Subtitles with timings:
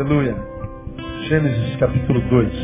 [0.00, 0.34] Aleluia.
[1.28, 2.54] Gênesis capítulo 2.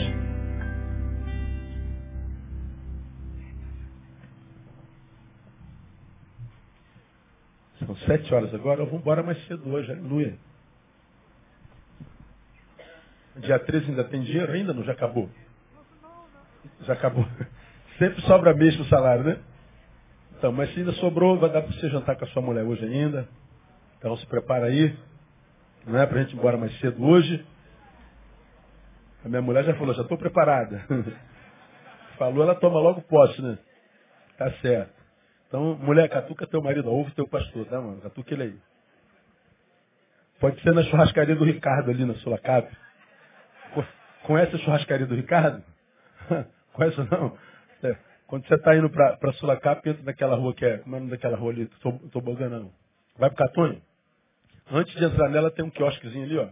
[7.78, 10.38] São sete horas agora, vamos embora mais cedo hoje, aleluia.
[13.36, 14.72] Dia 13 ainda tem dinheiro ainda?
[14.72, 15.28] Não, já acabou.
[16.86, 17.28] Já acabou.
[17.98, 19.38] Sempre sobra mesmo o salário, né?
[20.38, 22.82] Então, mas se ainda sobrou, vai dar para você jantar com a sua mulher hoje
[22.86, 23.28] ainda.
[23.98, 24.96] Então se prepara aí.
[25.86, 27.46] Não é para a gente ir embora mais cedo hoje.
[29.24, 30.84] A minha mulher já falou, já estou preparada.
[32.18, 33.58] Falou, ela toma logo posse, né?
[34.38, 34.94] Tá certo.
[35.48, 38.00] Então, mulher, catuca teu marido, ouve teu pastor, tá, mano?
[38.00, 38.58] Catuca ele aí.
[40.40, 42.74] Pode ser na churrascaria do Ricardo ali na Sulacap.
[44.24, 45.62] Conhece a churrascaria do Ricardo?
[46.72, 47.36] Conhece não?
[47.82, 47.96] É.
[48.26, 51.10] Quando você está indo para Sulacap, entra naquela rua que é, como é o nome
[51.10, 51.66] daquela rua ali?
[52.10, 52.72] Tobogã não.
[53.18, 53.80] Vai para Catônio?
[54.70, 56.48] Antes de entrar nela tem um quiosquezinho ali, ó.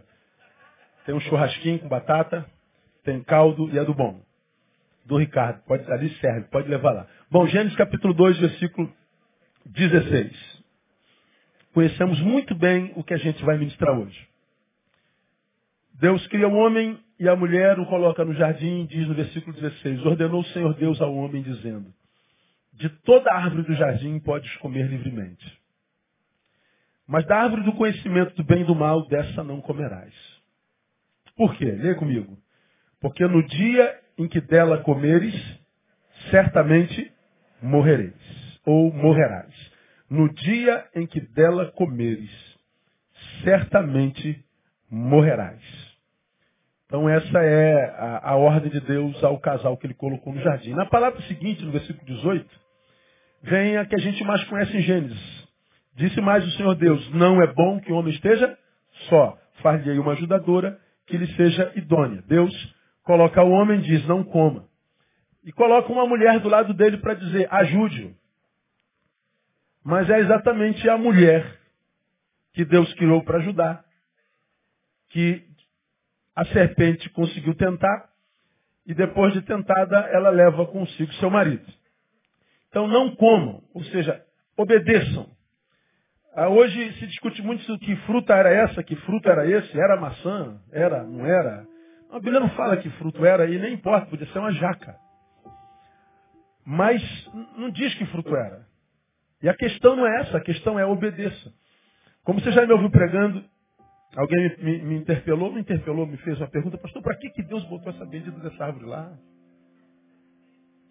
[1.05, 2.45] Tem um churrasquinho com batata,
[3.03, 4.21] tem caldo e é do bom.
[5.05, 5.61] Do Ricardo.
[5.65, 7.07] Pode, ali serve, pode levar lá.
[7.29, 8.91] Bom, Gênesis capítulo 2, versículo
[9.65, 10.63] 16.
[11.73, 14.27] Conhecemos muito bem o que a gente vai ministrar hoje.
[15.95, 20.05] Deus cria o homem e a mulher o coloca no jardim, diz no versículo 16:
[20.05, 21.93] Ordenou o Senhor Deus ao homem, dizendo:
[22.73, 25.64] De toda árvore do jardim podes comer livremente.
[27.07, 30.13] Mas da árvore do conhecimento do bem e do mal, dessa não comerás.
[31.35, 31.65] Por quê?
[31.65, 32.37] Lê comigo.
[32.99, 35.35] Porque no dia em que dela comeres,
[36.31, 37.11] certamente
[37.61, 38.13] morrereis.
[38.65, 39.53] Ou morrerás.
[40.09, 42.31] No dia em que dela comeres,
[43.43, 44.43] certamente
[44.89, 45.61] morrerás.
[46.85, 50.71] Então essa é a, a, ordem de Deus ao casal que ele colocou no jardim.
[50.73, 52.47] Na palavra seguinte, no versículo 18,
[53.41, 55.44] vem a que a gente mais conhece em Gênesis.
[55.95, 58.57] Disse mais o Senhor Deus, não é bom que o homem esteja
[59.09, 59.37] só.
[59.61, 62.21] Far-lhe uma ajudadora que lhe seja idônea.
[62.27, 64.67] Deus coloca o homem e diz, não coma.
[65.43, 68.13] E coloca uma mulher do lado dele para dizer, ajude-o.
[69.83, 71.59] Mas é exatamente a mulher
[72.53, 73.85] que Deus criou para ajudar,
[75.09, 75.45] que
[76.35, 78.09] a serpente conseguiu tentar,
[78.85, 81.65] e depois de tentada, ela leva consigo seu marido.
[82.69, 84.23] Então não comam, ou seja,
[84.57, 85.34] obedeçam.
[86.37, 89.95] Ah, hoje se discute muito sobre que fruta era essa, que fruto era esse, era
[89.95, 91.65] maçã, era, não era.
[92.11, 94.97] A Bíblia não fala que fruto era e nem importa, podia ser uma jaca.
[96.65, 97.01] Mas
[97.57, 98.67] não diz que fruto era.
[99.41, 101.53] E a questão não é essa, a questão é obedeça.
[102.25, 103.41] Como você já me ouviu pregando,
[104.17, 107.63] alguém me, me interpelou, me interpelou, me fez uma pergunta, pastor, para que, que Deus
[107.69, 109.17] botou essa bendita dessa árvore lá?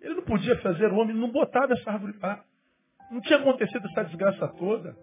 [0.01, 2.43] Ele não podia fazer o homem, não botava essa árvore lá.
[3.11, 4.97] Não tinha acontecido essa desgraça toda.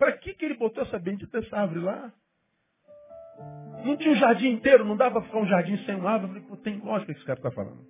[0.00, 2.10] Para que, que ele botou essa bendita essa árvore lá?
[3.84, 6.40] Não tinha um jardim inteiro, não dava para ficar um jardim sem uma árvore.
[6.40, 7.86] Pô, tem lógica que esse cara está falando.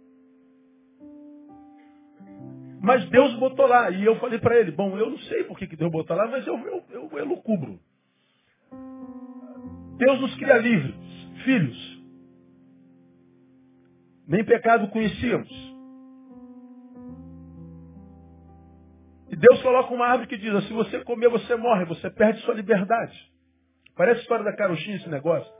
[2.82, 3.91] Mas Deus botou lá.
[3.91, 6.26] E eu falei para ele, bom, eu não sei por que, que Deus botou lá,
[6.26, 7.78] mas eu, eu, eu elucubro.
[9.97, 10.94] Deus nos cria livres,
[11.44, 12.03] filhos.
[14.27, 15.69] Nem pecado conhecíamos.
[19.41, 23.19] Deus coloca uma árvore que diz, se você comer, você morre, você perde sua liberdade.
[23.97, 25.51] Parece a história da carochinha esse negócio.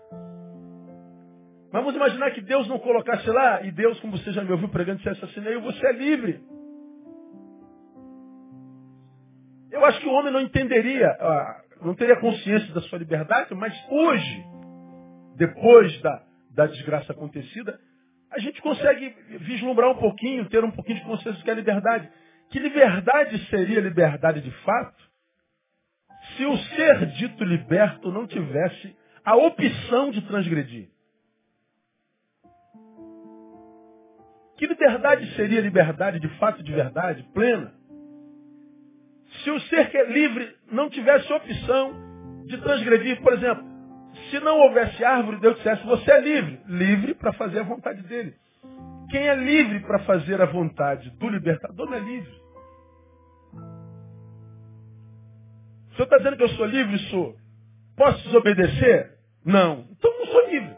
[1.73, 4.69] Mas vamos imaginar que Deus não colocasse lá, e Deus, como você já me ouviu
[4.69, 6.45] pregando, dissesse assim, eu, você é livre.
[9.71, 13.73] Eu acho que o homem não entenderia, ah, não teria consciência da sua liberdade, mas
[13.89, 14.45] hoje,
[15.37, 17.81] depois da, da desgraça acontecida,
[18.31, 22.11] a gente consegue vislumbrar um pouquinho, ter um pouquinho de consciência do que é liberdade.
[22.51, 25.11] Que liberdade seria liberdade de fato
[26.37, 30.89] se o ser dito liberto não tivesse a opção de transgredir?
[34.57, 37.73] Que liberdade seria liberdade de fato, de verdade, plena?
[39.43, 41.95] Se o ser que é livre não tivesse opção
[42.47, 43.65] de transgredir, por exemplo,
[44.29, 46.61] se não houvesse árvore, Deus dissesse, você é livre.
[46.67, 48.35] Livre para fazer a vontade dele.
[49.11, 52.40] Quem é livre para fazer a vontade do libertador não é livre.
[55.91, 56.99] O senhor está dizendo que eu sou livre?
[57.11, 57.37] Sou.
[57.97, 59.19] Posso desobedecer?
[59.45, 59.87] Não.
[59.91, 60.77] Então não sou livre.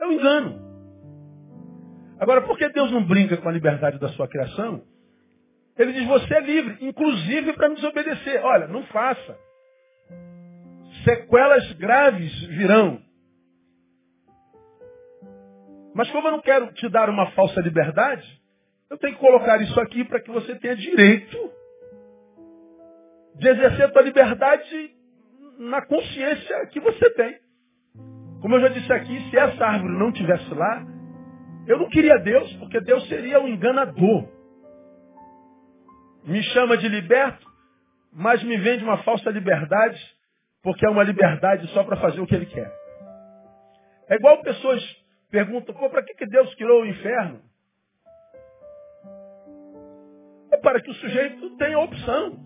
[0.00, 0.68] É um engano.
[2.20, 4.82] Agora, por que Deus não brinca com a liberdade da sua criação?
[5.76, 8.44] Ele diz, você é livre, inclusive para me desobedecer.
[8.44, 9.38] Olha, não faça.
[11.04, 13.00] Sequelas graves virão.
[15.94, 18.26] Mas como eu não quero te dar uma falsa liberdade,
[18.90, 21.52] eu tenho que colocar isso aqui para que você tenha direito
[23.36, 24.94] de exercer a tua liberdade
[25.58, 27.38] na consciência que você tem.
[28.40, 30.86] Como eu já disse aqui, se essa árvore não tivesse lá,
[31.66, 34.28] eu não queria Deus, porque Deus seria um enganador.
[36.24, 37.46] Me chama de liberto,
[38.12, 40.00] mas me vende uma falsa liberdade,
[40.62, 42.72] porque é uma liberdade só para fazer o que ele quer.
[44.08, 44.82] É igual pessoas
[45.30, 47.47] perguntam, pô, para que, que Deus criou o inferno?
[50.58, 52.36] É para que o sujeito tenha opção.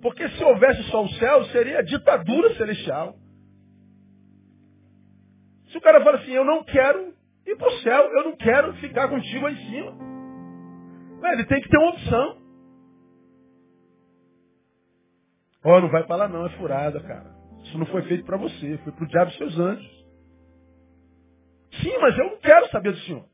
[0.00, 3.16] Porque se houvesse só o céu, seria ditadura celestial.
[5.68, 7.12] Se o cara fala assim, eu não quero
[7.44, 9.96] ir para o céu, eu não quero ficar contigo aí em cima.
[11.32, 12.38] Ele tem que ter uma opção.
[15.64, 17.34] Ó, oh, não vai para lá não, é furada, cara.
[17.64, 20.06] Isso não foi feito para você, foi para o diabo e seus anjos.
[21.82, 23.24] Sim, mas eu não quero saber do Senhor.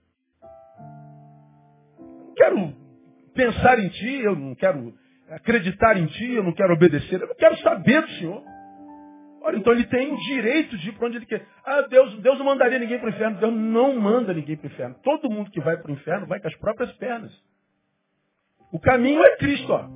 [2.00, 2.81] Não quero
[3.34, 4.94] pensar em Ti, eu não quero
[5.30, 8.42] acreditar em Ti, eu não quero obedecer, eu não quero saber do Senhor.
[9.44, 11.44] Olha, então ele tem o direito de ir para onde ele quer.
[11.64, 13.38] Ah, Deus, Deus não mandaria ninguém para o inferno.
[13.38, 14.94] Deus não manda ninguém para o inferno.
[15.02, 17.32] Todo mundo que vai para o inferno vai com as próprias pernas.
[18.72, 19.88] O caminho é Cristo, ó.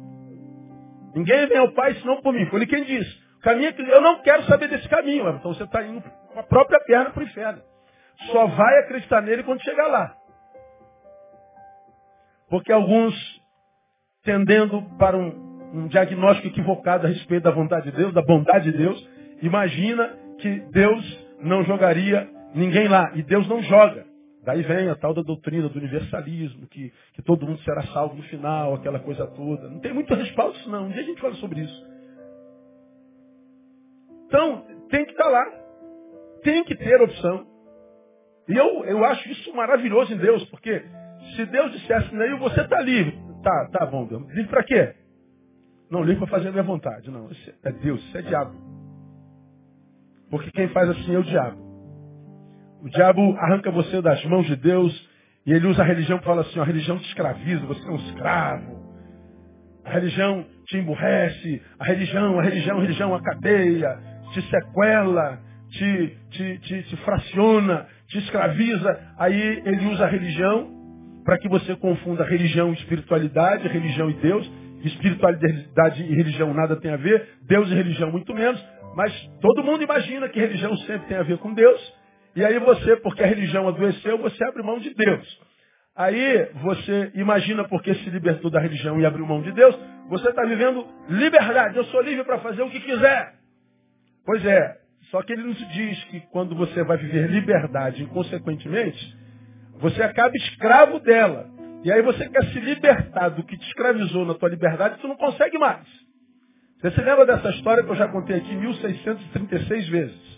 [1.14, 2.44] Ninguém vem ao Pai senão por mim.
[2.46, 3.24] Foi ele quem disse.
[3.38, 3.92] O caminho é Cristo.
[3.92, 5.28] Eu não quero saber desse caminho.
[5.30, 7.62] Então você está indo com a própria perna para o inferno.
[8.32, 10.14] Só vai acreditar nele quando chegar lá.
[12.48, 13.14] Porque alguns,
[14.22, 18.76] tendendo para um, um diagnóstico equivocado a respeito da vontade de Deus, da bondade de
[18.76, 19.08] Deus,
[19.42, 23.12] imagina que Deus não jogaria ninguém lá.
[23.14, 24.06] E Deus não joga.
[24.44, 28.22] Daí vem a tal da doutrina do universalismo, que, que todo mundo será salvo no
[28.24, 29.68] final, aquela coisa toda.
[29.68, 30.86] Não tem muito respaldo isso não.
[30.86, 31.86] Um dia a gente fala sobre isso.
[34.26, 35.44] Então, tem que estar lá.
[36.44, 37.44] Tem que ter opção.
[38.48, 40.84] E eu, eu acho isso maravilhoso em Deus, porque
[41.36, 43.16] se Deus dissesse, Neil, você está livre.
[43.42, 44.26] Tá, tá bom, Deus.
[44.28, 44.94] Livre para quê?
[45.90, 47.10] Não, livre para fazer a minha vontade.
[47.10, 48.54] Não, isso é Deus, isso é diabo.
[50.30, 51.64] Porque quem faz assim é o diabo.
[52.82, 55.08] O diabo arranca você das mãos de Deus
[55.46, 57.96] e ele usa a religião para falar assim, a religião te escraviza, você é um
[57.96, 58.86] escravo.
[59.84, 63.96] A religião te emburrece, a religião, a religião, a religião, a cadeia,
[64.32, 65.38] te sequela,
[65.70, 69.14] te, te, te, te fraciona, te escraviza.
[69.18, 70.75] Aí ele usa a religião
[71.26, 74.48] para que você confunda religião e espiritualidade, religião e Deus.
[74.84, 78.64] Espiritualidade e religião nada tem a ver, Deus e religião muito menos,
[78.94, 81.94] mas todo mundo imagina que religião sempre tem a ver com Deus.
[82.36, 85.40] E aí você, porque a religião adoeceu, você abre mão de Deus.
[85.96, 89.76] Aí você imagina porque se libertou da religião e abriu mão de Deus,
[90.08, 91.76] você está vivendo liberdade.
[91.76, 93.32] Eu sou livre para fazer o que quiser.
[94.24, 94.76] Pois é,
[95.10, 99.25] só que ele nos diz que quando você vai viver liberdade, inconsequentemente,
[99.78, 101.50] você acaba escravo dela.
[101.84, 105.16] E aí você quer se libertar do que te escravizou na tua liberdade, tu não
[105.16, 105.86] consegue mais.
[106.80, 110.36] Você se lembra dessa história que eu já contei aqui 1636 vezes?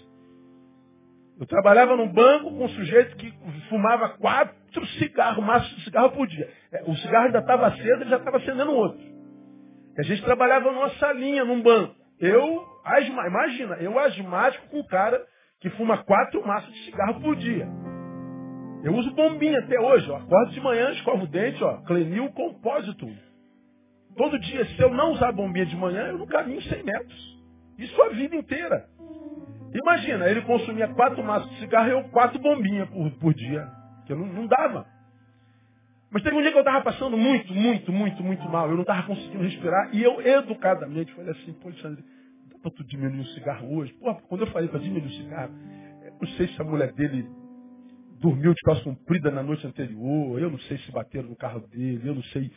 [1.40, 3.32] Eu trabalhava num banco com um sujeito que
[3.68, 6.48] fumava quatro cigarros, maços de cigarro por dia.
[6.72, 9.00] É, o cigarro ainda estava aceso, ele já estava acendendo outro.
[9.96, 11.94] E a gente trabalhava numa salinha, num banco.
[12.20, 15.24] Eu, asma, imagina, eu asmático com um cara
[15.60, 17.68] que fuma quatro maços de cigarro por dia.
[18.82, 20.16] Eu uso bombinha até hoje, ó.
[20.16, 21.78] Acordo de manhã, escovo o dente, ó.
[21.82, 23.08] Clenil compósito.
[24.16, 27.38] Todo dia, se eu não usar bombinha de manhã, eu não caminho 100 metros.
[27.78, 28.88] Isso a vida inteira.
[29.74, 33.68] Imagina, ele consumia quatro maços de cigarro e eu quatro bombinhas por, por dia.
[34.06, 34.86] Que não, não dava.
[36.10, 38.68] Mas teve um dia que eu estava passando muito, muito, muito, muito mal.
[38.68, 39.94] Eu não estava conseguindo respirar.
[39.94, 42.02] E eu, educadamente, falei assim, pô, Alexandre,
[42.50, 43.92] dá para tu diminuir o cigarro hoje?
[43.94, 45.52] Pô, quando eu falei para diminuir o cigarro,
[46.02, 47.28] eu não sei se a mulher dele
[48.20, 52.02] dormiu de calça comprida na noite anterior, eu não sei se bateram no carro dele,
[52.04, 52.50] eu não sei.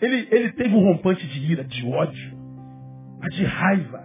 [0.00, 2.36] Ele, ele teve um rompante de ira, de ódio,
[3.20, 4.04] mas de raiva.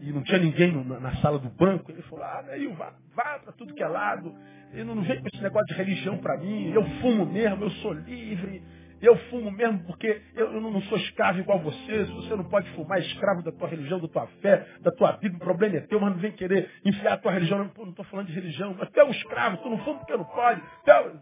[0.00, 1.90] E não tinha ninguém na, na sala do banco.
[1.90, 4.34] Ele falou, ah, Neil, vá, vá para tudo que é lado.
[4.72, 6.72] Ele não vem com esse negócio de religião para mim.
[6.72, 8.62] Eu fumo mesmo, eu sou livre.
[9.00, 12.06] Eu fumo mesmo porque eu, não sou escravo igual você.
[12.06, 15.12] Se você não pode fumar, é escravo da tua religião, da tua fé, da tua
[15.12, 15.36] vida.
[15.36, 17.58] O problema é teu, mas não vem querer enfiar a tua religião.
[17.58, 20.24] Não estou falando de religião, mas tu é um escravo, tu não fuma porque não
[20.24, 20.62] pode.
[20.86, 20.98] É...
[20.98, 21.20] Eu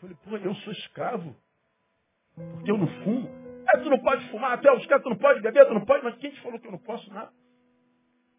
[0.00, 1.36] falei, pô, eu sou escravo
[2.34, 3.28] porque eu não fumo.
[3.74, 5.84] É, tu não pode fumar, tu é um escravo, tu não pode beber, tu não
[5.84, 7.30] pode, mas quem te falou que eu não posso nada?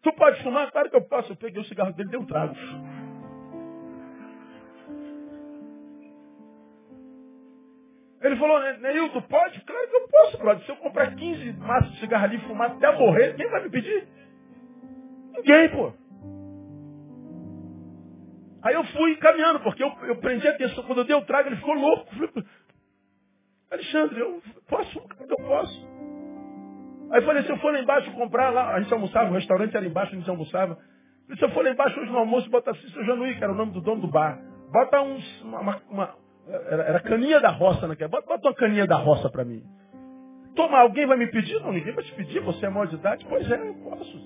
[0.02, 0.70] Tu pode fumar?
[0.70, 1.32] Claro que eu posso.
[1.32, 2.54] Eu peguei o cigarro dele e dei um trago.
[8.20, 9.60] Ele falou, Neilton, pode?
[9.60, 10.64] Claro que eu posso, brother.
[10.64, 13.70] Se eu comprar 15 maços de cigarro ali e fumar até morrer, quem vai me
[13.70, 14.08] pedir?
[15.32, 15.92] Ninguém, pô.
[18.62, 20.82] Aí eu fui caminhando, porque eu, eu prendi a atenção.
[20.84, 22.12] Quando eu dei o trago, ele ficou louco.
[22.14, 22.30] Falei,
[23.70, 24.98] Alexandre, eu posso?
[24.98, 25.88] Eu posso.
[27.12, 29.76] Aí eu falei, se eu for lá embaixo comprar lá, a gente almoçava, o restaurante
[29.76, 30.76] era embaixo, a gente almoçava.
[31.36, 33.72] Se eu for lá embaixo hoje no almoço, bota seu Januí, que era o nome
[33.72, 34.38] do dono do bar.
[34.72, 36.14] Bota uns, uma, uma,
[36.48, 38.10] era, era, caninha da roça naquela.
[38.10, 39.62] Bota, bota uma caninha da roça para mim.
[40.54, 41.60] Toma, alguém vai me pedir?
[41.60, 43.24] Não, ninguém vai te pedir, você é maior de idade.
[43.28, 44.18] Pois é, eu posso.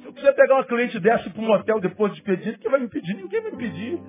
[0.00, 2.80] Se eu quiser pegar uma cliente dessa para um hotel depois de pedir, quem vai
[2.80, 3.14] me pedir?
[3.14, 4.00] Ninguém vai me pedir.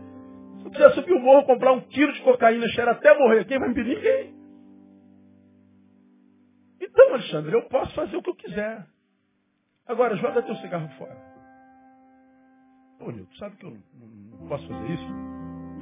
[0.60, 3.60] Se eu quiser subir o morro, comprar um quilo de cocaína, cheira até morrer, quem
[3.60, 3.96] vai me pedir?
[3.96, 4.38] Ninguém.
[6.80, 8.86] Então, Alexandre, eu posso fazer o que eu quiser.
[9.86, 11.16] Agora, joga teu cigarro fora.
[13.00, 14.08] Pô, Nilton, sabe que eu não,
[14.40, 15.37] não posso fazer isso?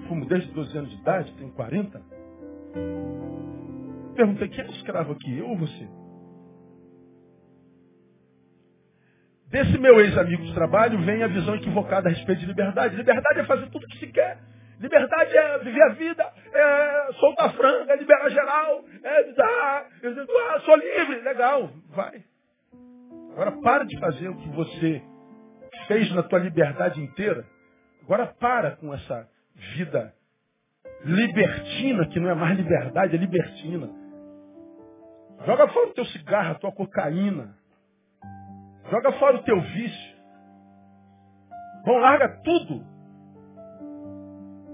[0.08, 2.02] Fumo desde 12 anos de idade, tenho 40.
[4.16, 5.88] Perguntei, quem é o escravo aqui, eu ou você?
[9.48, 12.96] Desse meu ex-amigo de trabalho vem a visão equivocada a respeito de liberdade.
[12.96, 14.40] Liberdade é fazer tudo o que se quer.
[14.80, 20.76] Liberdade é viver a vida, é soltar franga, é liberar geral, é dar, ah, sou
[20.76, 22.24] livre, legal, vai.
[23.32, 25.02] Agora para de fazer o que você
[25.88, 27.46] fez na tua liberdade inteira.
[28.04, 29.28] Agora para com essa
[29.76, 30.14] vida
[31.04, 33.90] libertina, que não é mais liberdade, é libertina.
[35.46, 37.56] Joga fora o teu cigarro, a tua cocaína.
[38.90, 40.16] Joga fora o teu vício.
[41.86, 42.84] Bom, larga tudo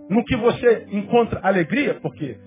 [0.09, 2.39] no que você encontra alegria, porque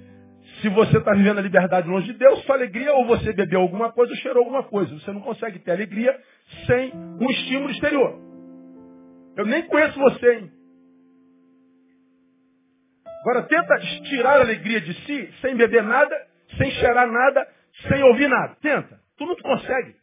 [0.60, 3.92] se você está vivendo a liberdade longe de Deus, sua alegria ou você bebeu alguma
[3.92, 4.94] coisa ou cheirou alguma coisa.
[4.98, 6.18] Você não consegue ter alegria
[6.66, 8.18] sem um estímulo exterior.
[9.36, 10.50] Eu nem conheço você, hein?
[13.24, 16.14] Agora tenta tirar a alegria de si sem beber nada,
[16.58, 17.48] sem cheirar nada,
[17.88, 18.54] sem ouvir nada.
[18.60, 19.00] Tenta.
[19.16, 19.96] Tu não consegue.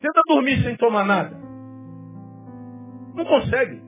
[0.00, 1.36] Tenta dormir sem tomar nada.
[3.14, 3.80] Não consegue.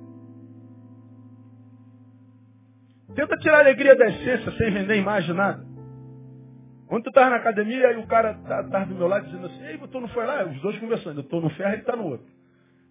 [3.17, 5.67] Tenta tirar a alegria da essência sem vender imagem nada.
[6.87, 9.65] Quando tu estava na academia e o cara estava tá, do meu lado dizendo assim,
[9.65, 10.45] ei, tu não foi lá?
[10.45, 12.42] Os dois conversando, eu estou no ferro e ele está no outro.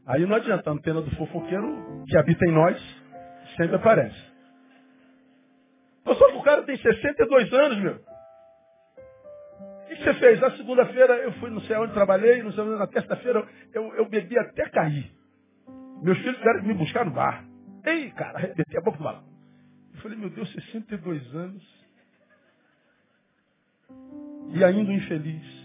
[0.08, 2.78] Aí não adianta, a antena do fofoqueiro que habita em nós
[3.56, 4.32] sempre aparece.
[6.04, 7.96] Que o cara tem 62 anos, meu.
[7.96, 10.40] O que você fez?
[10.40, 14.10] Na segunda-feira eu fui, não sei onde trabalhei, não sei onde, na terça-feira eu, eu
[14.10, 15.12] bebi até cair.
[16.02, 17.46] Meus filhos tiveram que me buscar no bar.
[17.86, 19.24] Ei, cara, arrebentei a boca do balão.
[19.94, 21.64] Eu falei, meu Deus, 62 anos.
[24.50, 25.61] E ainda infeliz.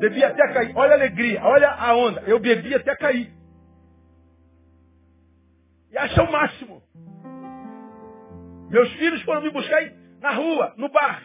[0.00, 0.72] Bebi até cair.
[0.74, 2.22] Olha a alegria, olha a onda.
[2.22, 3.30] Eu bebi até cair.
[5.92, 6.82] E acha o máximo.
[8.70, 9.82] Meus filhos foram me buscar
[10.20, 11.22] na rua, no bar.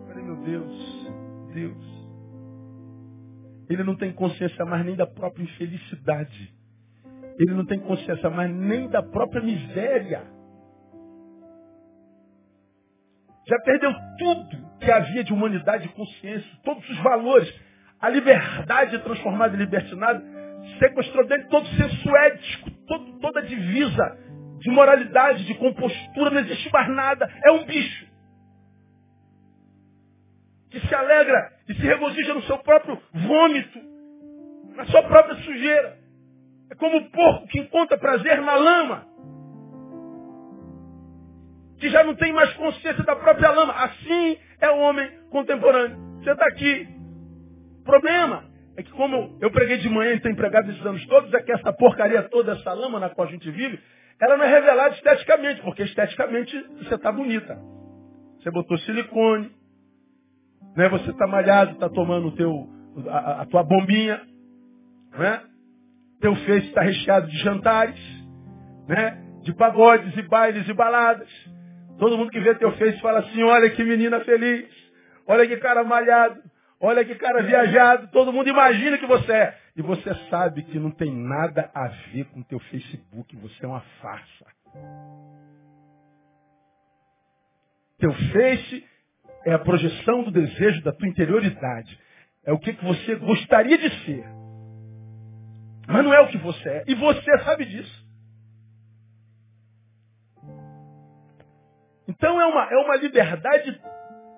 [0.00, 1.12] Eu falei, meu Deus,
[1.52, 1.94] Deus.
[3.68, 6.54] Ele não tem consciência mais nem da própria infelicidade.
[7.38, 10.22] Ele não tem consciência mais nem da própria miséria.
[13.46, 17.52] Já perdeu tudo que havia de humanidade e consciência, todos os valores.
[18.00, 20.22] A liberdade transformada em libertinado
[20.78, 24.18] sequestrou dele todo o senso ético, todo, toda a divisa
[24.60, 27.30] de moralidade, de compostura, não existe mais nada.
[27.44, 28.06] É um bicho
[30.70, 33.78] que se alegra e se regozija no seu próprio vômito,
[34.74, 35.98] na sua própria sujeira.
[36.70, 39.06] É como o porco que encontra prazer na lama,
[41.78, 43.72] que já não tem mais consciência da própria lama.
[43.72, 45.96] Assim é o homem contemporâneo.
[46.22, 46.88] Você está aqui.
[47.80, 48.44] O problema
[48.76, 51.52] é que como eu preguei de manhã e tenho empregado esses anos todos, é que
[51.52, 53.78] essa porcaria toda, essa lama na qual a gente vive,
[54.20, 57.58] ela não é revelada esteticamente, porque esteticamente você está bonita.
[58.38, 59.50] Você botou silicone,
[60.76, 60.88] né?
[60.88, 62.68] Você está malhado, está tomando teu,
[63.08, 64.20] a, a, tua bombinha.
[65.12, 65.40] Né?
[66.20, 67.98] Teu face está recheado de jantares,
[68.88, 69.22] né?
[69.42, 71.28] de pagodes e bailes e baladas.
[71.98, 74.68] Todo mundo que vê teu face fala assim, olha que menina feliz,
[75.26, 76.42] olha que cara malhado,
[76.80, 78.08] olha que cara viajado.
[78.08, 79.58] Todo mundo imagina que você é.
[79.76, 83.80] E você sabe que não tem nada a ver com teu Facebook, você é uma
[84.00, 84.46] farsa.
[87.98, 88.84] Teu face
[89.46, 91.98] é a projeção do desejo da tua interioridade.
[92.44, 94.24] É o que você gostaria de ser.
[95.86, 96.84] Mas não é o que você é.
[96.86, 98.03] E você sabe disso.
[102.08, 103.80] Então é uma, é uma liberdade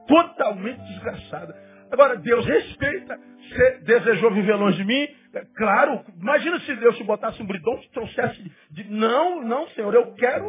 [0.06, 1.54] totalmente desgraçada.
[1.90, 3.18] Agora, Deus respeita.
[3.49, 5.06] Você desejou viver longe de mim?
[5.35, 8.90] É, claro, imagina se Deus te botasse um bridão, te trouxesse de.
[8.90, 10.44] Não, não, Senhor, eu quero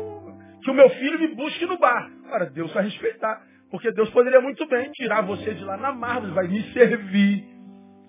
[0.64, 2.10] que o meu filho me busque no bar.
[2.26, 3.42] Agora, Deus vai respeitar.
[3.70, 7.46] Porque Deus poderia muito bem tirar você de lá na mármore, vai me servir.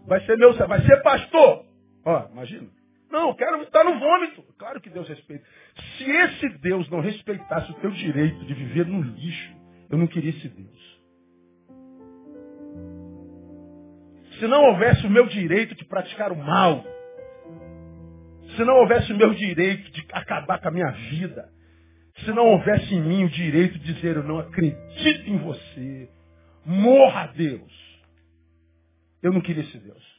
[0.06, 1.64] Vai ser meu, vai ser pastor.
[2.04, 2.77] Ó, imagina.
[3.10, 4.42] Não, eu quero estar no vômito.
[4.58, 5.44] Claro que Deus respeita.
[5.96, 9.56] Se esse Deus não respeitasse o teu direito de viver no lixo,
[9.90, 10.98] eu não queria esse Deus.
[14.38, 16.84] Se não houvesse o meu direito de praticar o mal,
[18.56, 21.48] se não houvesse o meu direito de acabar com a minha vida,
[22.24, 26.08] se não houvesse em mim o direito de dizer eu não acredito em você,
[26.64, 27.72] morra Deus,
[29.22, 30.17] eu não queria esse Deus.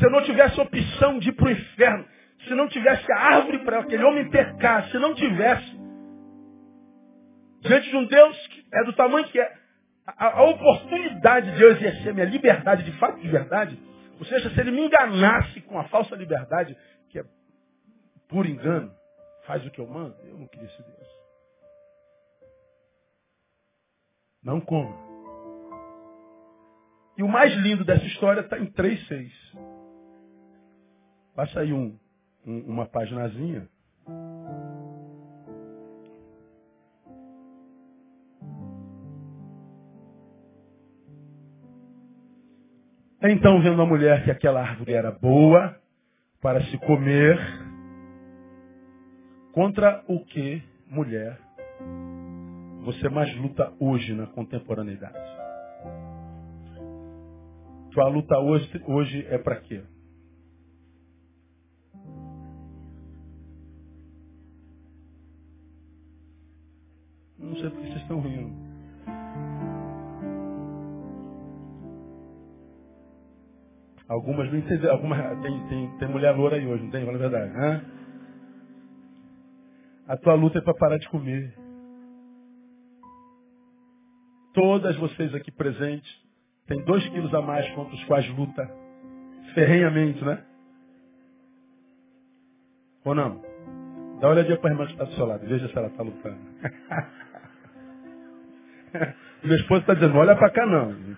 [0.00, 2.08] Se eu não tivesse opção de ir para o inferno,
[2.44, 5.78] se não tivesse a árvore para aquele homem pecar, se não tivesse,
[7.60, 9.52] diante de um Deus que é do tamanho que é,
[10.06, 13.78] a, a oportunidade de eu exercer minha liberdade de fato de verdade,
[14.18, 16.74] ou seja, se ele me enganasse com a falsa liberdade,
[17.10, 17.24] que é
[18.26, 18.90] por engano,
[19.46, 21.08] faz o que eu mando, eu não queria esse Deus.
[24.42, 25.10] Não como.
[27.18, 29.69] E o mais lindo dessa história está em 3,6.
[31.34, 31.96] Passa aí um,
[32.46, 33.68] um, uma paginazinha.
[43.22, 45.76] Então, vendo a mulher que aquela árvore era boa
[46.40, 47.38] para se comer,
[49.52, 51.38] contra o que, mulher,
[52.82, 55.18] você mais luta hoje na contemporaneidade?
[57.92, 59.82] Tua luta hoje, hoje é para quê?
[74.20, 74.92] Algumas entenderam.
[74.92, 77.06] Algumas, tem, tem, tem mulher loura aí hoje, não tem?
[77.06, 77.52] Fala a verdade.
[77.56, 77.82] Hã?
[80.08, 81.54] A tua luta é para parar de comer.
[84.52, 86.10] Todas vocês aqui presentes
[86.66, 88.70] têm dois quilos a mais contra os quais luta
[89.54, 90.44] ferrenhamente, né?
[93.04, 93.40] Ou não?
[94.20, 95.46] Dá uma olhadinha para a irmã que está do seu lado.
[95.46, 96.40] Veja se ela está lutando.
[99.42, 101.16] Minha esposa está dizendo, olha para cá não.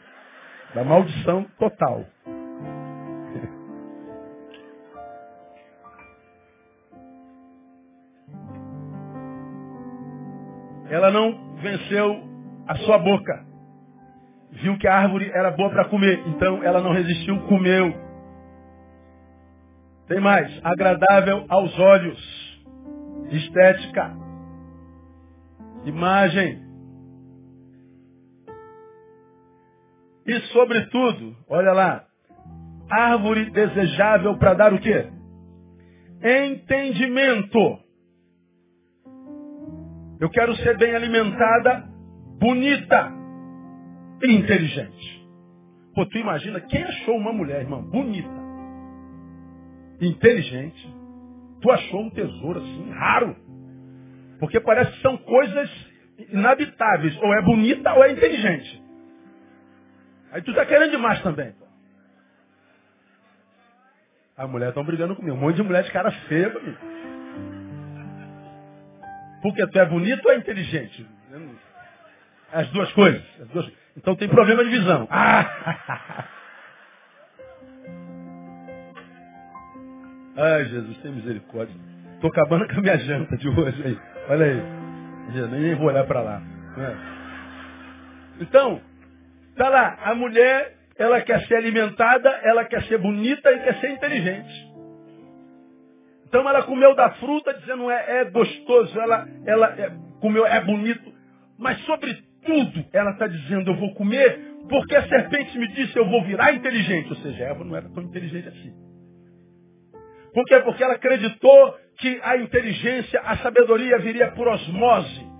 [0.72, 2.06] Da maldição total.
[10.92, 12.22] Ela não venceu
[12.68, 13.46] a sua boca.
[14.50, 16.22] Viu que a árvore era boa para comer.
[16.28, 17.94] Então ela não resistiu, comeu.
[20.06, 20.60] Tem mais.
[20.62, 22.62] Agradável aos olhos.
[23.30, 24.14] Estética.
[25.86, 26.60] Imagem.
[30.26, 32.04] E sobretudo, olha lá,
[32.90, 35.06] árvore desejável para dar o quê?
[36.22, 37.80] Entendimento.
[40.22, 41.84] Eu quero ser bem alimentada,
[42.38, 43.12] bonita
[44.22, 45.28] e inteligente.
[45.96, 48.30] Pô, tu imagina, quem achou uma mulher, irmão, bonita,
[50.00, 50.96] inteligente,
[51.60, 53.36] tu achou um tesouro assim, raro.
[54.38, 55.68] Porque parece que são coisas
[56.30, 57.20] inabitáveis.
[57.20, 58.80] Ou é bonita ou é inteligente.
[60.30, 61.52] Aí tu tá querendo demais também.
[64.36, 65.36] A mulher estão brigando comigo.
[65.36, 66.78] Um monte de mulher de cara feia comigo.
[69.42, 71.06] Porque tu é bonito ou é inteligente?
[72.52, 73.22] As duas coisas.
[73.40, 73.70] As duas...
[73.96, 75.08] Então tem problema de visão.
[75.10, 76.28] Ah!
[80.36, 81.74] Ai, Jesus, tem misericórdia.
[82.14, 83.98] Estou acabando com a minha janta de hoje aí.
[84.30, 84.62] Olha aí.
[85.36, 86.42] Eu nem vou olhar para lá.
[86.78, 86.96] É.
[88.40, 88.80] Então,
[89.52, 93.90] Está lá, a mulher, ela quer ser alimentada, ela quer ser bonita e quer ser
[93.90, 94.71] inteligente.
[96.32, 101.12] Então ela comeu da fruta, dizendo é, é gostoso, ela, ela é, comeu, é bonito.
[101.58, 106.24] Mas sobretudo, ela está dizendo, eu vou comer, porque a serpente me disse, eu vou
[106.24, 107.10] virar inteligente.
[107.10, 108.72] Ou seja, Eva não era tão inteligente assim.
[110.32, 110.58] Por quê?
[110.60, 115.30] Porque ela acreditou que a inteligência, a sabedoria viria por osmose.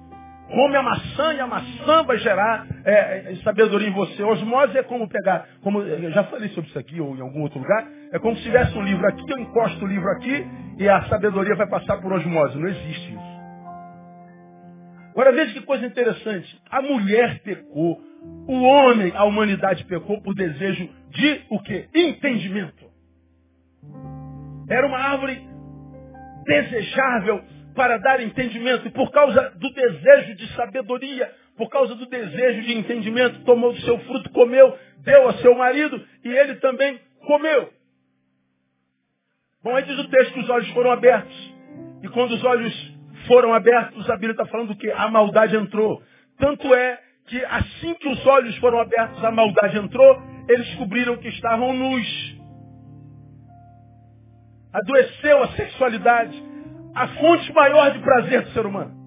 [0.50, 4.22] Come a maçã e a maçã vai gerar é, é, sabedoria em você.
[4.22, 7.59] Osmose é como pegar, como eu já falei sobre isso aqui ou em algum outro
[7.59, 10.46] lugar, é como se tivesse um livro aqui, eu encosto o livro aqui
[10.79, 12.59] e a sabedoria vai passar por osmose.
[12.59, 13.33] Não existe isso.
[15.11, 16.61] Agora veja que coisa interessante.
[16.71, 18.01] A mulher pecou,
[18.49, 21.89] o homem, a humanidade pecou por desejo de o quê?
[21.95, 22.91] Entendimento.
[24.69, 25.39] Era uma árvore
[26.45, 27.43] desejável
[27.75, 28.89] para dar entendimento.
[28.89, 33.81] E por causa do desejo de sabedoria, por causa do desejo de entendimento, tomou do
[33.83, 37.82] seu fruto, comeu, deu ao seu marido e ele também comeu.
[39.62, 41.55] Bom, aí diz o texto que os olhos foram abertos.
[42.03, 42.75] E quando os olhos
[43.27, 46.03] foram abertos, a Bíblia está falando que a maldade entrou.
[46.38, 51.29] Tanto é que assim que os olhos foram abertos, a maldade entrou, eles descobriram que
[51.29, 52.37] estavam nus.
[54.72, 56.42] Adoeceu a sexualidade,
[56.94, 59.01] a fonte maior de prazer do ser humano.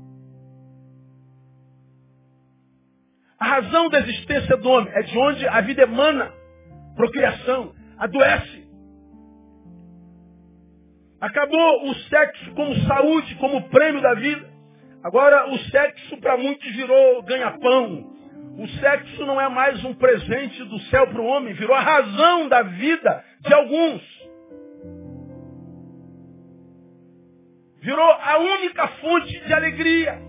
[3.37, 6.31] A razão da existência do homem é de onde a vida emana.
[6.95, 7.73] Procriação.
[7.97, 8.64] Adoece.
[11.25, 14.47] Acabou o sexo como saúde, como prêmio da vida.
[15.03, 18.13] Agora o sexo para muitos virou ganha-pão.
[18.59, 22.47] O sexo não é mais um presente do céu para o homem, virou a razão
[22.47, 24.03] da vida de alguns.
[27.81, 30.21] Virou a única fonte de alegria.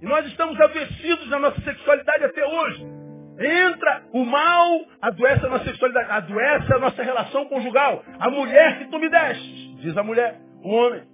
[0.00, 3.01] E nós estamos adoecidos na nossa sexualidade até hoje.
[3.38, 8.04] Entra o mal, adoece a nossa sexualidade, adoece a nossa relação conjugal.
[8.18, 11.12] A mulher que tu me deste, diz a mulher, o homem.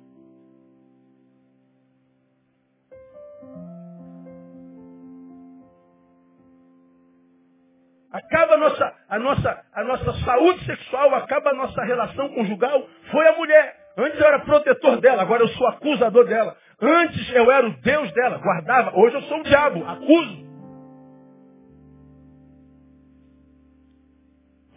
[8.10, 13.28] Acaba a nossa, a, nossa, a nossa saúde sexual, acaba a nossa relação conjugal, foi
[13.28, 13.76] a mulher.
[13.96, 16.56] Antes eu era protetor dela, agora eu sou acusador dela.
[16.80, 18.98] Antes eu era o Deus dela, guardava.
[18.98, 20.47] Hoje eu sou o diabo, acuso.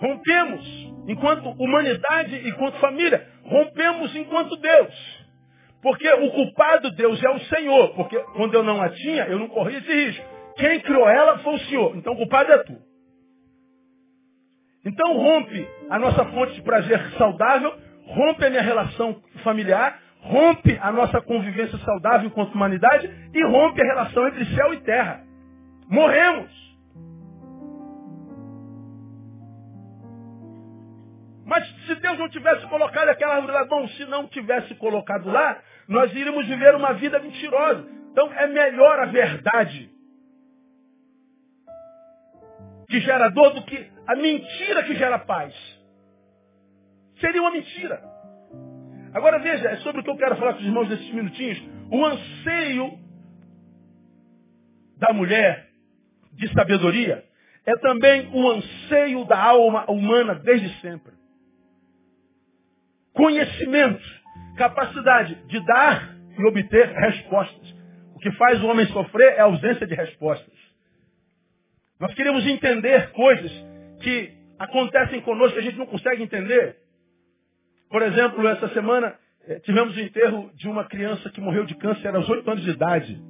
[0.01, 0.65] Rompemos
[1.07, 3.27] enquanto humanidade, enquanto família.
[3.43, 5.21] Rompemos enquanto Deus.
[5.81, 7.93] Porque o culpado Deus é o Senhor.
[7.95, 10.25] Porque quando eu não a tinha, eu não corria esse risco.
[10.57, 11.95] Quem criou ela foi o Senhor.
[11.95, 12.75] Então o culpado é tu.
[14.83, 17.71] Então rompe a nossa fonte de prazer saudável,
[18.07, 23.85] rompe a minha relação familiar, rompe a nossa convivência saudável enquanto humanidade e rompe a
[23.85, 25.21] relação entre céu e terra.
[25.87, 26.70] Morremos.
[31.51, 35.61] Mas se Deus não tivesse colocado aquela árvore lá, bom, se não tivesse colocado lá,
[35.85, 37.85] nós iríamos viver uma vida mentirosa.
[38.09, 39.91] Então é melhor a verdade
[42.87, 45.53] que gera dor do que a mentira que gera paz.
[47.19, 48.01] Seria uma mentira.
[49.13, 51.61] Agora veja, é sobre o que eu quero falar com os irmãos nesses minutinhos.
[51.91, 52.97] O anseio
[54.97, 55.67] da mulher
[56.31, 57.25] de sabedoria
[57.65, 61.19] é também o anseio da alma humana desde sempre.
[63.13, 64.03] Conhecimento,
[64.57, 67.75] capacidade de dar e obter respostas.
[68.15, 70.53] O que faz o homem sofrer é a ausência de respostas.
[71.99, 73.51] Nós queremos entender coisas
[74.01, 76.77] que acontecem conosco que a gente não consegue entender.
[77.89, 79.15] Por exemplo, essa semana
[79.47, 82.71] eh, tivemos o enterro de uma criança que morreu de câncer aos oito anos de
[82.71, 83.21] idade.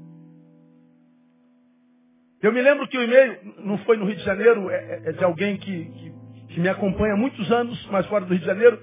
[2.41, 5.11] Eu me lembro que o e-mail não foi no Rio de Janeiro, é, é, é
[5.11, 6.13] de alguém que, que,
[6.49, 8.79] que, me acompanha há muitos anos, mas fora do Rio de Janeiro.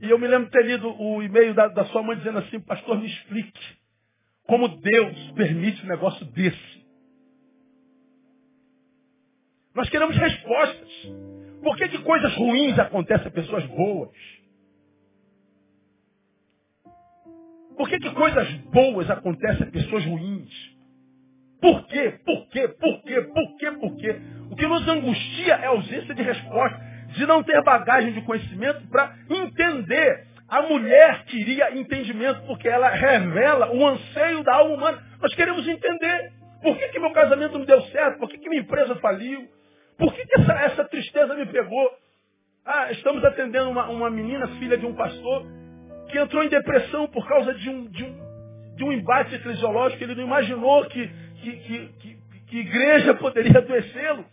[0.00, 2.58] E eu me lembro de ter lido o e-mail da, da sua mãe dizendo assim,
[2.60, 3.60] pastor, me explique
[4.44, 6.80] como Deus permite um negócio desse.
[9.74, 10.88] Nós queremos respostas.
[11.62, 14.16] Por que, que coisas ruins acontecem a pessoas boas?
[17.76, 20.50] Por que, que coisas boas acontecem a pessoas ruins?
[21.60, 22.18] Por quê?
[22.24, 22.68] Por quê?
[22.68, 23.20] Por quê?
[23.22, 23.70] Por quê?
[23.72, 24.20] Por quê?
[24.50, 28.86] O que nos angustia é a ausência de resposta, de não ter bagagem de conhecimento
[28.88, 30.26] para entender.
[30.48, 35.02] A mulher queria entendimento, porque ela revela o anseio da alma humana.
[35.20, 36.32] Nós queremos entender.
[36.62, 38.18] Por que, que meu casamento não deu certo?
[38.18, 39.48] Por que, que minha empresa faliu?
[39.96, 41.90] Por que, que essa, essa tristeza me pegou?
[42.64, 45.46] Ah, estamos atendendo uma, uma menina, filha de um pastor,
[46.10, 50.02] que entrou em depressão por causa de um, de um, de um embate eclesiológico.
[50.02, 51.08] Ele não imaginou que,
[51.42, 52.18] que, que, que,
[52.48, 54.24] que igreja poderia adoecê-lo.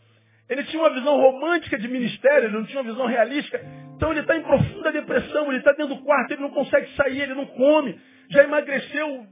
[0.49, 3.59] Ele tinha uma visão romântica de ministério, ele não tinha uma visão realística.
[3.95, 7.21] Então ele está em profunda depressão, ele está dentro do quarto, ele não consegue sair,
[7.21, 7.99] ele não come.
[8.29, 9.25] Já emagreceu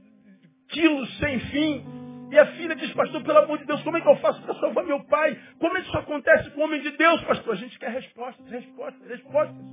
[0.68, 1.84] quilos sem fim.
[2.30, 4.54] E a filha diz, pastor, pelo amor de Deus, como é que eu faço para
[4.54, 5.38] salvar meu pai?
[5.60, 7.54] Como é que isso acontece com o homem de Deus, pastor?
[7.54, 9.64] A gente quer respostas, respostas, respostas.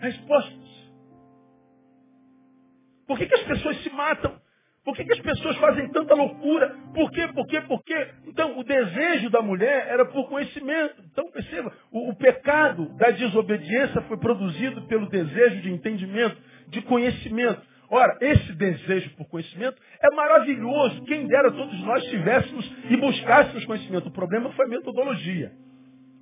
[0.00, 0.74] Respostas.
[3.06, 4.40] Por que, que as pessoas se matam?
[4.84, 6.76] Por que, que as pessoas fazem tanta loucura?
[6.92, 7.26] Por quê?
[7.28, 7.60] Por quê?
[7.62, 8.08] Por quê?
[8.26, 11.02] Então, o desejo da mulher era por conhecimento.
[11.10, 16.36] Então, perceba, o, o pecado da desobediência foi produzido pelo desejo de entendimento,
[16.68, 17.62] de conhecimento.
[17.90, 21.02] Ora, esse desejo por conhecimento é maravilhoso.
[21.04, 24.08] Quem dera todos nós tivéssemos e buscássemos conhecimento.
[24.08, 25.52] O problema foi a metodologia.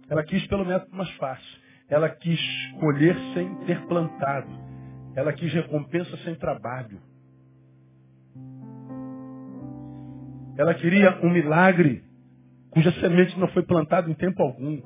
[0.08, 1.60] Ela quis pelo método mais fácil.
[1.88, 2.40] Ela quis
[2.78, 4.50] colher sem ter plantado.
[5.16, 7.11] Ela quis recompensa sem trabalho.
[10.56, 12.02] Ela queria um milagre
[12.70, 14.78] cuja semente não foi plantada em tempo algum.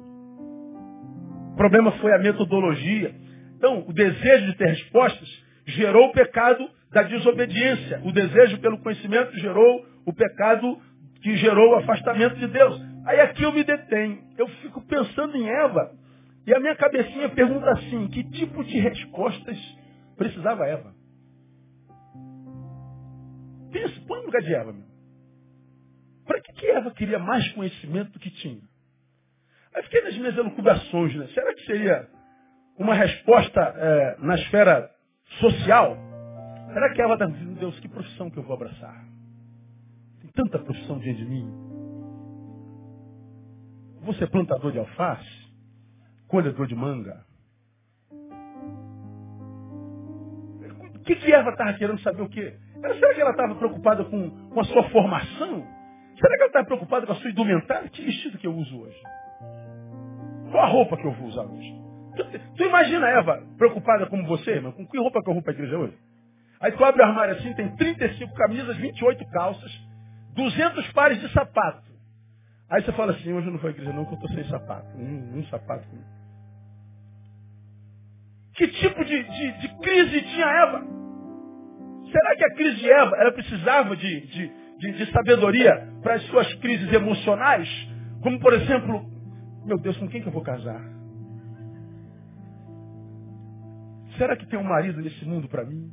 [1.52, 3.14] O problema foi a metodologia.
[3.56, 8.00] Então, o desejo de ter respostas gerou o pecado da desobediência.
[8.04, 10.78] O desejo pelo conhecimento gerou o pecado
[11.22, 12.80] que gerou o afastamento de Deus.
[13.06, 14.18] Aí aqui eu me detenho.
[14.36, 15.92] Eu fico pensando em Eva
[16.46, 19.58] E a minha cabecinha pergunta assim, que tipo de respostas
[20.16, 20.94] precisava Eva?
[23.72, 24.85] Pensa, põe no lugar de Eva, meu.
[26.26, 28.60] Para que, que Eva queria mais conhecimento do que tinha?
[29.74, 31.28] Aí fiquei nas minhas elucubrações, né?
[31.28, 32.08] Será que seria
[32.78, 34.90] uma resposta é, na esfera
[35.38, 35.96] social?
[36.72, 39.04] Será que Eva está dizendo, Deus, que profissão que eu vou abraçar?
[40.20, 41.46] Tem tanta profissão diante de mim.
[44.00, 45.46] Vou ser plantador de alface?
[46.26, 47.24] Colhedor de manga?
[50.94, 52.58] O que, que Eva estava querendo saber o quê?
[52.80, 55.66] Será que ela estava preocupada com, com a sua formação?
[56.18, 57.88] Será que ela estava preocupada com a sua indumentária?
[57.88, 59.00] Que vestido que eu uso hoje?
[60.50, 61.74] Qual a roupa que eu vou usar hoje?
[62.16, 64.72] Tu, tu imagina Eva preocupada como você, irmão?
[64.72, 65.96] Com que roupa que eu vou para a igreja hoje?
[66.60, 69.70] Aí tu abre o armário assim, tem 35 camisas, 28 calças,
[70.34, 71.86] 200 pares de sapato.
[72.70, 74.44] Aí você fala assim, hoje eu não vou à igreja não, que eu estou sem
[74.44, 74.88] sapato.
[74.96, 75.86] Um, um sapato.
[78.54, 80.82] Que tipo de, de, de, crise tinha Eva?
[82.10, 86.22] Será que a crise de Eva, ela precisava de, de, de, de sabedoria para as
[86.26, 87.68] suas crises emocionais?
[88.22, 89.04] Como, por exemplo,
[89.64, 90.80] meu Deus, com quem que eu vou casar?
[94.16, 95.90] Será que tem um marido nesse mundo para mim?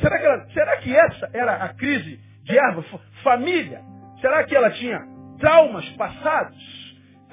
[0.00, 2.84] Será que, ela, será que essa era a crise de Eva?
[3.22, 3.82] Família?
[4.20, 5.00] Será que ela tinha
[5.38, 6.56] traumas passados?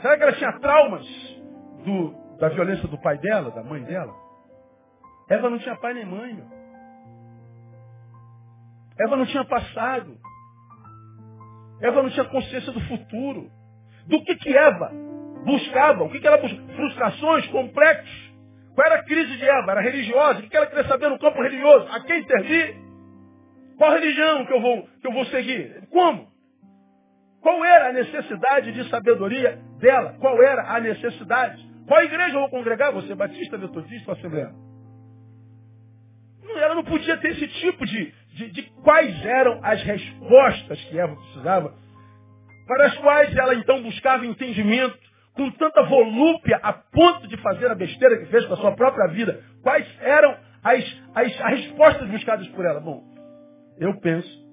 [0.01, 1.05] Será que ela tinha traumas
[1.85, 4.13] do, da violência do pai dela, da mãe dela?
[5.29, 6.54] Eva não tinha pai nem mãe, meu.
[8.99, 10.17] Eva não tinha passado.
[11.81, 13.49] Eva não tinha consciência do futuro.
[14.07, 14.91] Do que que Eva
[15.45, 16.03] buscava?
[16.03, 16.73] O que, que ela buscava?
[16.73, 18.33] Frustrações, complexos.
[18.73, 19.71] Qual era a crise de Eva?
[19.71, 20.39] Era religiosa.
[20.39, 21.87] O que ela queria saber no campo religioso?
[21.91, 22.75] A quem servir?
[23.77, 25.87] Qual religião que eu vou, que eu vou seguir?
[25.89, 26.27] Como?
[27.41, 30.15] Qual era a necessidade de sabedoria dela?
[30.19, 31.63] Qual era a necessidade?
[31.87, 32.91] Qual igreja eu vou congregar?
[32.93, 34.65] Você é batista, metodista ou assembleano?
[36.55, 41.15] Ela não podia ter esse tipo de, de, de quais eram as respostas que Eva
[41.15, 41.73] precisava,
[42.67, 44.97] para as quais ela então buscava entendimento
[45.33, 49.07] com tanta volúpia a ponto de fazer a besteira que fez com a sua própria
[49.07, 49.41] vida.
[49.61, 52.79] Quais eram as, as, as respostas buscadas por ela?
[52.79, 53.03] Bom,
[53.77, 54.45] eu penso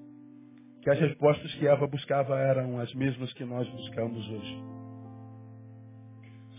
[0.81, 4.63] que as respostas que Eva buscava eram as mesmas que nós buscamos hoje.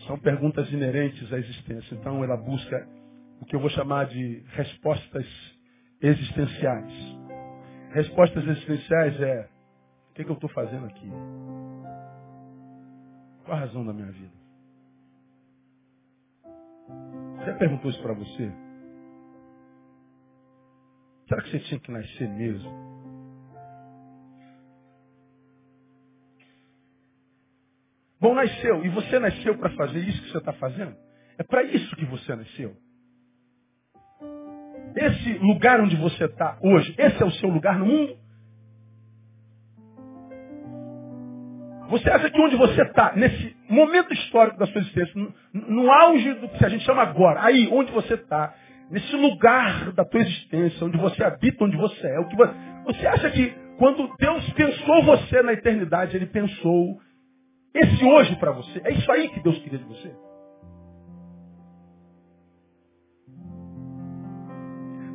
[0.07, 1.95] São perguntas inerentes à existência.
[1.95, 2.87] Então ela busca
[3.41, 5.54] o que eu vou chamar de respostas
[6.07, 6.93] existenciais.
[7.93, 9.49] Respostas existenciais é
[10.11, 11.11] o que, é que eu estou fazendo aqui?
[13.45, 14.33] Qual a razão da minha vida?
[17.39, 18.53] Você perguntou isso para você?
[21.29, 22.71] Será que você tinha que nascer mesmo?
[28.21, 28.85] Bom, nasceu.
[28.85, 30.97] E você nasceu para fazer isso que você está fazendo?
[31.37, 32.77] É para isso que você nasceu.
[34.97, 38.17] Esse lugar onde você está hoje, esse é o seu lugar no mundo?
[41.91, 46.33] Você acha que onde você está, nesse momento histórico da sua existência, no, no, auge
[46.35, 48.55] do que a gente chama agora, aí onde você está,
[48.91, 52.53] nesse lugar da tua existência, onde você habita, onde você é, o que você,
[52.87, 56.99] você acha que quando Deus pensou você na eternidade, Ele pensou
[57.75, 58.81] esse hoje para você.
[58.85, 60.24] É isso aí que Deus queria de você.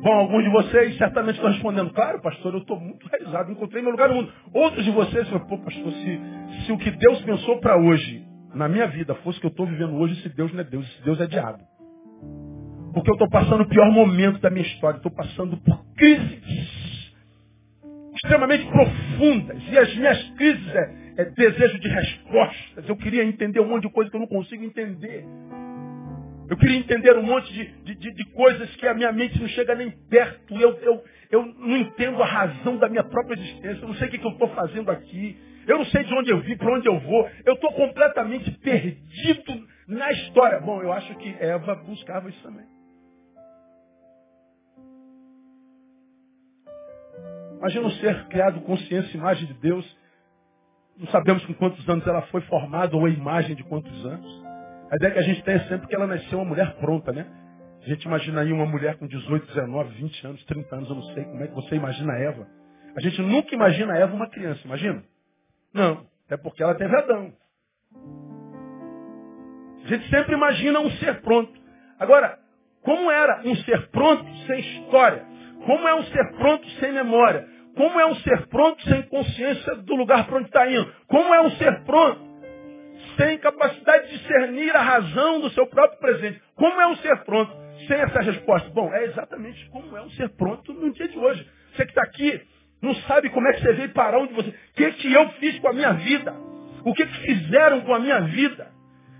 [0.02, 3.90] Bom, alguns de vocês certamente estão respondendo, claro, pastor, eu estou muito realizado, encontrei meu
[3.90, 4.32] lugar no mundo.
[4.54, 6.20] Outros de vocês falam, pô, pastor, se,
[6.64, 9.66] se o que Deus pensou para hoje, na minha vida, fosse o que eu estou
[9.66, 11.62] vivendo hoje, esse Deus não é Deus, esse Deus é diabo.
[12.94, 16.80] Porque eu estou passando o pior momento da minha história, estou passando por crises
[18.14, 19.62] extremamente profundas.
[19.70, 22.88] E as minhas crises é, é, desejo de respostas.
[22.88, 25.24] Eu queria entender um monte de coisa que eu não consigo entender.
[26.50, 29.72] Eu queria entender um monte de, de, de coisas que a minha mente não chega
[29.76, 30.52] nem perto.
[30.60, 33.84] Eu, eu, eu não entendo a razão da minha própria existência.
[33.84, 35.38] Eu não sei o que, que eu estou fazendo aqui.
[35.68, 37.30] Eu não sei de onde eu vim, para onde eu vou.
[37.46, 40.58] Eu estou completamente perdido na história.
[40.58, 42.66] Bom, eu acho que Eva buscava isso também.
[47.58, 50.00] Imagina um ser criado consciência e imagem de Deus
[50.98, 54.49] não sabemos com quantos anos ela foi formada ou a imagem de quantos anos.
[54.90, 57.24] A ideia que a gente tem é sempre que ela nasceu uma mulher pronta, né?
[57.80, 61.02] A gente imagina aí uma mulher com 18, 19, 20 anos, 30 anos, eu não
[61.14, 62.46] sei como é que você imagina Eva.
[62.96, 65.02] A gente nunca imagina Eva uma criança, imagina?
[65.72, 67.32] Não, é porque ela teve Adão.
[69.84, 71.52] A gente sempre imagina um ser pronto.
[71.98, 72.36] Agora,
[72.82, 75.24] como era um ser pronto sem história?
[75.66, 77.46] Como é um ser pronto sem memória?
[77.76, 80.92] Como é um ser pronto sem consciência do lugar para onde está indo?
[81.06, 82.29] Como é um ser pronto
[83.16, 86.40] sem capacidade de discernir a razão do seu próprio presente.
[86.54, 87.52] Como é um ser pronto
[87.86, 88.68] sem essa resposta?
[88.70, 91.46] Bom, é exatamente como é um ser pronto no dia de hoje.
[91.74, 92.40] Você que está aqui,
[92.82, 94.48] não sabe como é que você veio parar onde você.
[94.48, 96.34] O que, que eu fiz com a minha vida?
[96.84, 98.68] O que, que fizeram com a minha vida?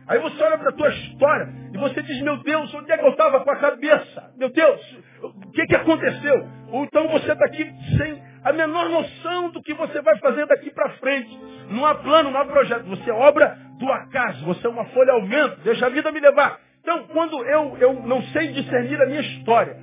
[0.09, 3.05] Aí você olha para a tua história e você diz, meu Deus, onde é que
[3.05, 4.33] eu estava com a cabeça?
[4.37, 6.49] Meu Deus, o que, que aconteceu?
[6.73, 7.65] Ou então você está aqui
[7.97, 11.39] sem a menor noção do que você vai fazer daqui para frente.
[11.71, 12.85] Não há plano, não há projeto.
[12.85, 16.21] Você é obra do acaso, você é uma folha ao vento, deixa a vida me
[16.21, 16.61] levar.
[16.81, 19.77] Então, quando eu, eu não sei discernir a minha história,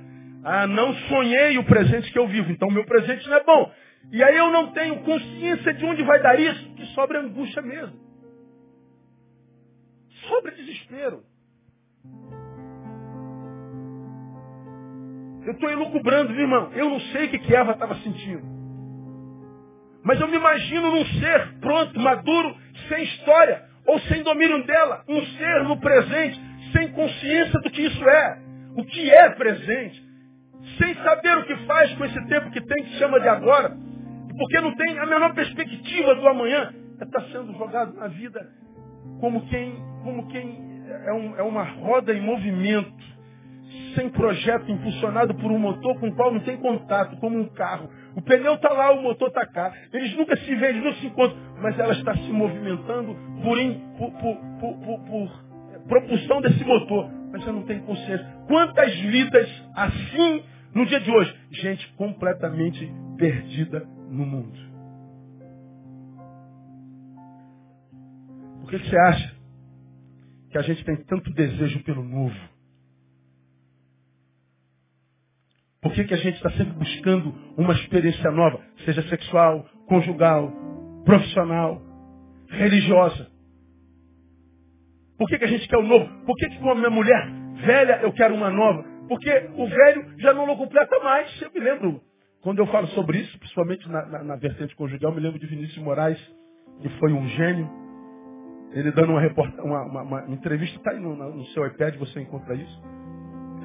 [0.44, 3.72] ah, não sonhei o presente que eu vivo, então meu presente não é bom.
[4.12, 8.08] E aí eu não tenho consciência de onde vai dar isso, que sobra angústia mesmo
[10.28, 11.24] sobre desespero.
[15.48, 16.70] Eu estou elucubrando, irmão?
[16.74, 18.42] Eu não sei o que, que Eva estava sentindo.
[20.04, 22.54] Mas eu me imagino num ser pronto, maduro,
[22.86, 25.02] sem história, ou sem domínio dela.
[25.08, 26.38] Um ser no presente,
[26.70, 28.38] sem consciência do que isso é.
[28.76, 30.06] O que é presente.
[30.76, 33.74] Sem saber o que faz com esse tempo que tem, que chama de agora.
[34.36, 36.74] Porque não tem a menor perspectiva do amanhã.
[37.00, 38.46] Está sendo jogado na vida
[39.18, 42.92] como quem, como quem é, um, é uma roda em movimento,
[43.98, 47.90] sem projeto, impulsionado por um motor com o qual não tem contato, como um carro.
[48.14, 49.72] O pneu está lá, o motor está cá.
[49.92, 53.58] Eles nunca se veem, eles não se encontram, mas ela está se movimentando por,
[53.98, 55.48] por, por, por, por
[55.88, 57.10] propulsão desse motor.
[57.32, 58.24] Mas você não tem consciência.
[58.46, 61.34] Quantas vidas assim no dia de hoje?
[61.50, 64.58] Gente completamente perdida no mundo.
[68.60, 69.36] Por que você acha
[70.50, 72.57] que a gente tem tanto desejo pelo novo?
[75.88, 80.52] Por que, que a gente está sempre buscando uma experiência nova, seja sexual, conjugal,
[81.02, 81.80] profissional,
[82.50, 83.26] religiosa?
[85.16, 86.06] Por que, que a gente quer o novo?
[86.26, 87.26] Por que, que com a minha mulher
[87.64, 88.84] velha eu quero uma nova?
[89.08, 91.40] Porque o velho já não completa mais.
[91.40, 92.02] Eu me lembro,
[92.42, 95.82] quando eu falo sobre isso, principalmente na, na, na vertente conjugal, me lembro de Vinícius
[95.82, 96.20] Moraes,
[96.82, 97.66] que foi um gênio,
[98.72, 99.22] ele dando uma,
[99.64, 102.82] uma, uma, uma entrevista, está aí no, no seu iPad, você encontra isso.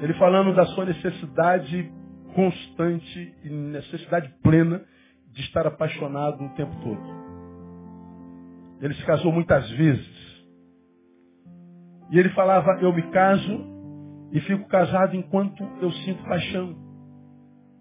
[0.00, 1.92] Ele falando da sua necessidade
[2.34, 4.82] constante e necessidade plena
[5.32, 7.24] de estar apaixonado o tempo todo.
[8.80, 10.24] Ele se casou muitas vezes.
[12.10, 13.74] E ele falava, eu me caso
[14.30, 16.76] e fico casado enquanto eu sinto paixão.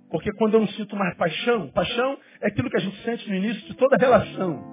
[0.10, 3.36] Porque quando eu não sinto mais paixão, paixão é aquilo que a gente sente no
[3.36, 4.64] início de toda relação.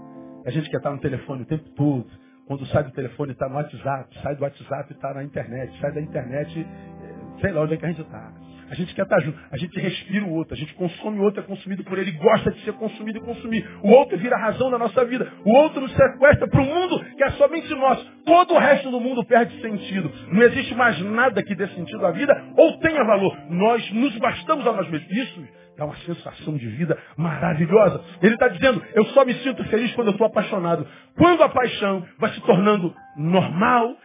[0.45, 2.07] A gente quer estar no telefone o tempo todo.
[2.47, 6.01] Quando sai do telefone está no WhatsApp, sai do WhatsApp está na internet, sai da
[6.01, 8.40] internet, eh, sei lá onde é que a gente está.
[8.71, 11.41] A gente quer estar junto, a gente respira o outro, a gente consome o outro,
[11.41, 13.69] é consumido por ele, gosta de ser consumido e consumir.
[13.83, 15.31] O outro vira a razão da nossa vida.
[15.45, 18.05] O outro nos sequestra para um mundo que é somente nosso.
[18.25, 20.13] Todo o resto do mundo perde sentido.
[20.33, 23.37] Não existe mais nada que dê sentido à vida ou tenha valor.
[23.51, 25.11] Nós nos bastamos a nós mesmos.
[25.11, 28.05] Isso Dá uma sensação de vida maravilhosa.
[28.21, 30.87] Ele está dizendo, eu só me sinto feliz quando eu estou apaixonado.
[31.17, 33.97] Quando a paixão vai se tornando normal,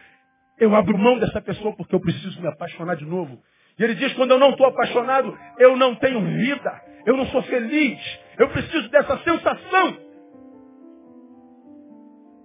[0.58, 3.38] eu abro mão dessa pessoa porque eu preciso me apaixonar de novo.
[3.78, 6.82] E ele diz, quando eu não estou apaixonado, eu não tenho vida.
[7.04, 7.98] Eu não sou feliz.
[8.38, 9.98] Eu preciso dessa sensação.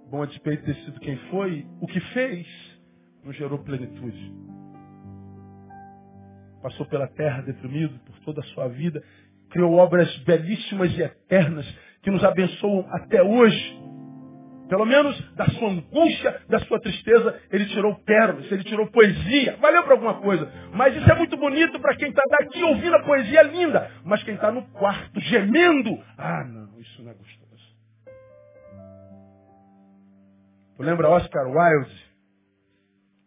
[0.10, 2.46] Bom, a despeito de ter sido quem foi, o que fez
[3.24, 4.34] não gerou plenitude.
[6.62, 9.02] Passou pela terra deprimido por toda a sua vida,
[9.50, 11.65] criou obras belíssimas e eternas
[12.02, 13.80] que nos abençoam até hoje.
[14.71, 19.57] Pelo menos da sua angústia, da sua tristeza, ele tirou pérolas, ele tirou poesia.
[19.57, 20.49] Valeu para alguma coisa.
[20.73, 23.91] Mas isso é muito bonito para quem está daqui ouvindo a poesia linda.
[24.05, 27.75] Mas quem está no quarto gemendo, ah não, isso não é gostoso.
[30.77, 32.05] Tu lembra Oscar Wilde?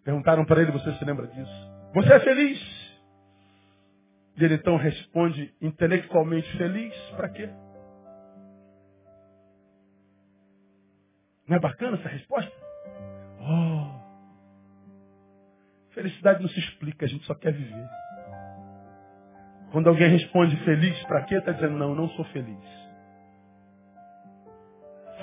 [0.03, 1.71] Perguntaram para ele, você se lembra disso?
[1.93, 2.59] Você é feliz?
[4.39, 7.51] E ele então responde intelectualmente feliz, para quê?
[11.47, 12.53] Não é bacana essa resposta?
[13.41, 13.95] Oh,
[15.91, 17.89] felicidade não se explica, a gente só quer viver.
[19.71, 21.37] Quando alguém responde feliz, para quê?
[21.37, 22.57] Está dizendo, não, não sou feliz.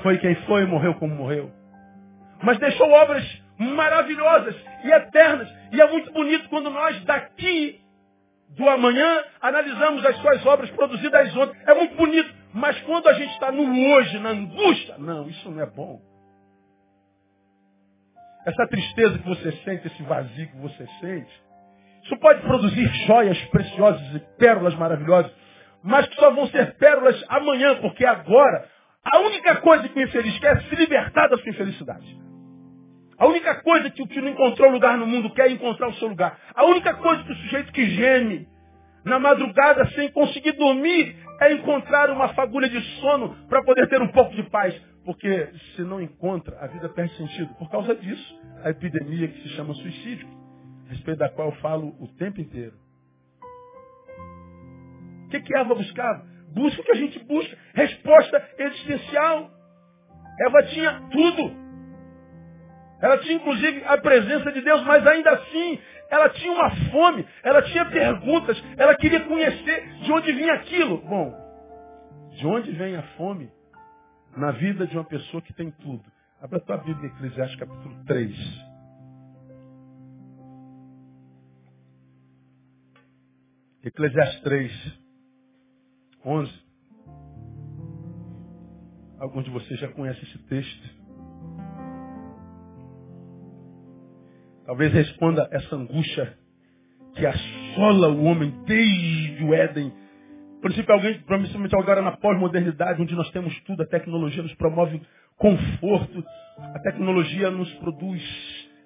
[0.04, 1.52] Foi quem foi, morreu como morreu.
[2.44, 3.24] Mas deixou obras
[3.58, 5.50] maravilhosas e eternas.
[5.72, 7.82] E é muito bonito quando nós daqui
[8.50, 11.58] do amanhã, analisamos as suas obras produzidas ontem.
[11.66, 12.34] É muito bonito.
[12.54, 16.02] Mas quando a gente está no hoje, na angústia, não, isso não é bom.
[18.46, 21.32] Essa tristeza que você sente, esse vazio que você sente,
[22.04, 25.32] isso pode produzir joias preciosas e pérolas maravilhosas,
[25.84, 28.68] mas que só vão ser pérolas amanhã, porque agora
[29.04, 32.20] a única coisa que o infeliz quer é se libertar da sua infelicidade.
[33.18, 35.94] A única coisa que o que não encontrou lugar no mundo quer é encontrar o
[35.96, 36.40] seu lugar.
[36.56, 38.48] A única coisa que o sujeito que geme
[39.06, 44.08] na madrugada sem conseguir dormir é encontrar uma fagulha de sono para poder ter um
[44.08, 44.74] pouco de paz.
[45.06, 47.54] Porque se não encontra, a vida perde sentido.
[47.56, 50.28] Por causa disso, a epidemia que se chama suicídio,
[50.88, 52.76] a respeito da qual eu falo o tempo inteiro.
[55.26, 56.26] O que, que Eva buscava?
[56.54, 57.58] Busca o que a gente busca.
[57.74, 59.50] Resposta existencial.
[60.46, 61.62] Eva tinha tudo.
[63.02, 65.80] Ela tinha inclusive a presença de Deus, mas ainda assim
[66.12, 70.98] ela tinha uma fome, ela tinha perguntas, ela queria conhecer de onde vinha aquilo.
[70.98, 71.34] Bom,
[72.32, 73.50] de onde vem a fome
[74.36, 76.04] na vida de uma pessoa que tem tudo?
[76.42, 78.72] Abra a tua Bíblia, Eclesiastes capítulo 3.
[83.84, 85.00] Eclesiastes 3,
[86.26, 86.52] 11.
[89.20, 91.02] Alguns de vocês já conhecem esse texto.
[94.66, 96.38] Talvez responda essa angústia
[97.16, 99.94] que assola o homem desde o Éden.
[100.62, 105.02] Principalmente, principalmente agora na pós-modernidade, onde nós temos tudo, a tecnologia nos promove
[105.36, 106.24] conforto,
[106.58, 108.22] a tecnologia nos produz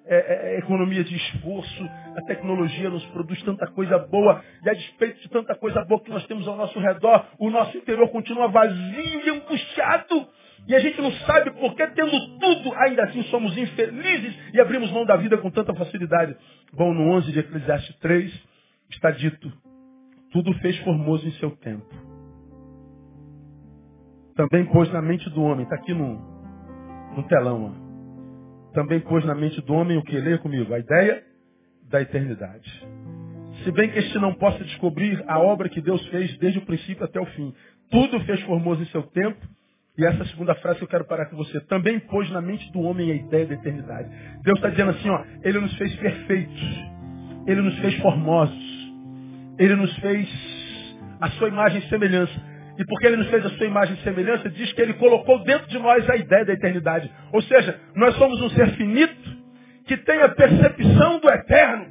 [0.06, 1.84] é, é, é economia de esforço,
[2.16, 6.10] a tecnologia nos produz tanta coisa boa, e a despeito de tanta coisa boa que
[6.10, 10.28] nós temos ao nosso redor, o nosso interior continua vazio e angustiado.
[10.68, 14.90] E a gente não sabe por que, tendo tudo, ainda assim somos infelizes e abrimos
[14.90, 16.36] mão da vida com tanta facilidade.
[16.72, 18.32] Bom, no 11 de Eclesiastes 3
[18.90, 19.52] está dito,
[20.36, 21.86] tudo fez formoso em seu tempo.
[24.34, 26.18] Também pôs na mente do homem, está aqui no,
[27.16, 28.72] no telão, ó.
[28.74, 30.14] também pôs na mente do homem o que?
[30.14, 31.22] Leia comigo, a ideia
[31.88, 32.70] da eternidade.
[33.64, 37.02] Se bem que este não possa descobrir a obra que Deus fez desde o princípio
[37.02, 37.54] até o fim.
[37.90, 39.40] Tudo fez formoso em seu tempo,
[39.96, 41.60] e essa segunda frase que eu quero parar com você.
[41.62, 44.10] Também pôs na mente do homem a ideia da eternidade.
[44.42, 46.84] Deus está dizendo assim, ó, Ele nos fez perfeitos.
[47.46, 48.75] Ele nos fez formosos.
[49.58, 50.28] Ele nos fez
[51.20, 52.34] a sua imagem e semelhança.
[52.78, 55.66] E porque Ele nos fez a sua imagem e semelhança, diz que Ele colocou dentro
[55.68, 57.10] de nós a ideia da eternidade.
[57.32, 59.36] Ou seja, nós somos um ser finito
[59.86, 61.86] que tem a percepção do eterno.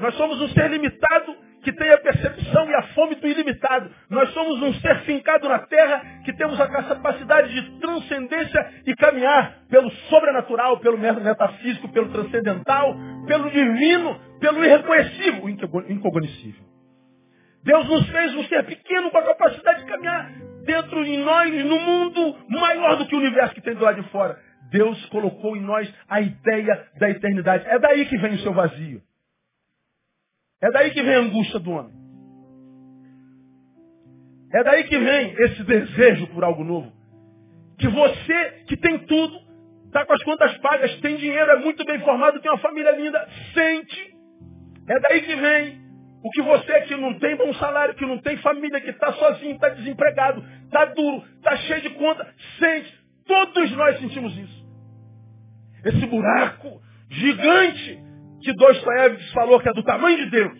[0.00, 3.90] Nós somos um ser limitado que tem a percepção e a fome do ilimitado.
[4.10, 9.64] Nós somos um ser fincado na terra que temos a capacidade de transcendência e caminhar
[9.70, 12.94] pelo sobrenatural, pelo metafísico, pelo transcendental,
[13.26, 15.48] pelo divino, pelo irreconhecível,
[15.88, 16.64] incognoscível.
[17.64, 20.30] Deus nos fez um ser pequeno com a capacidade de caminhar
[20.66, 24.08] dentro de nós, no mundo maior do que o universo que tem do lado de
[24.10, 24.38] fora.
[24.70, 27.64] Deus colocou em nós a ideia da eternidade.
[27.66, 29.00] É daí que vem o seu vazio.
[30.64, 31.92] É daí que vem a angústia do homem.
[34.50, 36.90] É daí que vem esse desejo por algo novo.
[37.78, 39.38] Que você, que tem tudo,
[39.84, 43.28] está com as contas pagas, tem dinheiro, é muito bem formado, tem uma família linda,
[43.52, 44.16] sente.
[44.88, 45.82] É daí que vem
[46.22, 49.56] o que você que não tem bom salário, que não tem família, que está sozinho,
[49.56, 52.26] está desempregado, está duro, está cheio de conta,
[52.58, 53.04] sente.
[53.26, 54.64] Todos nós sentimos isso.
[55.84, 58.03] Esse buraco gigante
[58.44, 60.58] que Dostoiévski falou que é do tamanho de Deus.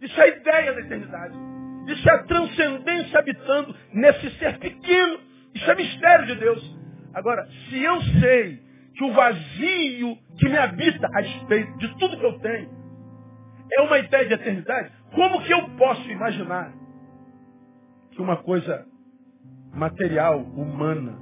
[0.00, 1.34] Isso é a ideia da eternidade.
[1.88, 5.18] Isso é a transcendência habitando nesse ser pequeno.
[5.52, 6.78] Isso é mistério de Deus.
[7.12, 8.62] Agora, se eu sei
[8.94, 12.70] que o vazio que me habita a respeito de tudo que eu tenho
[13.72, 16.72] é uma ideia de eternidade, como que eu posso imaginar
[18.12, 18.86] que uma coisa
[19.74, 21.18] material, humana,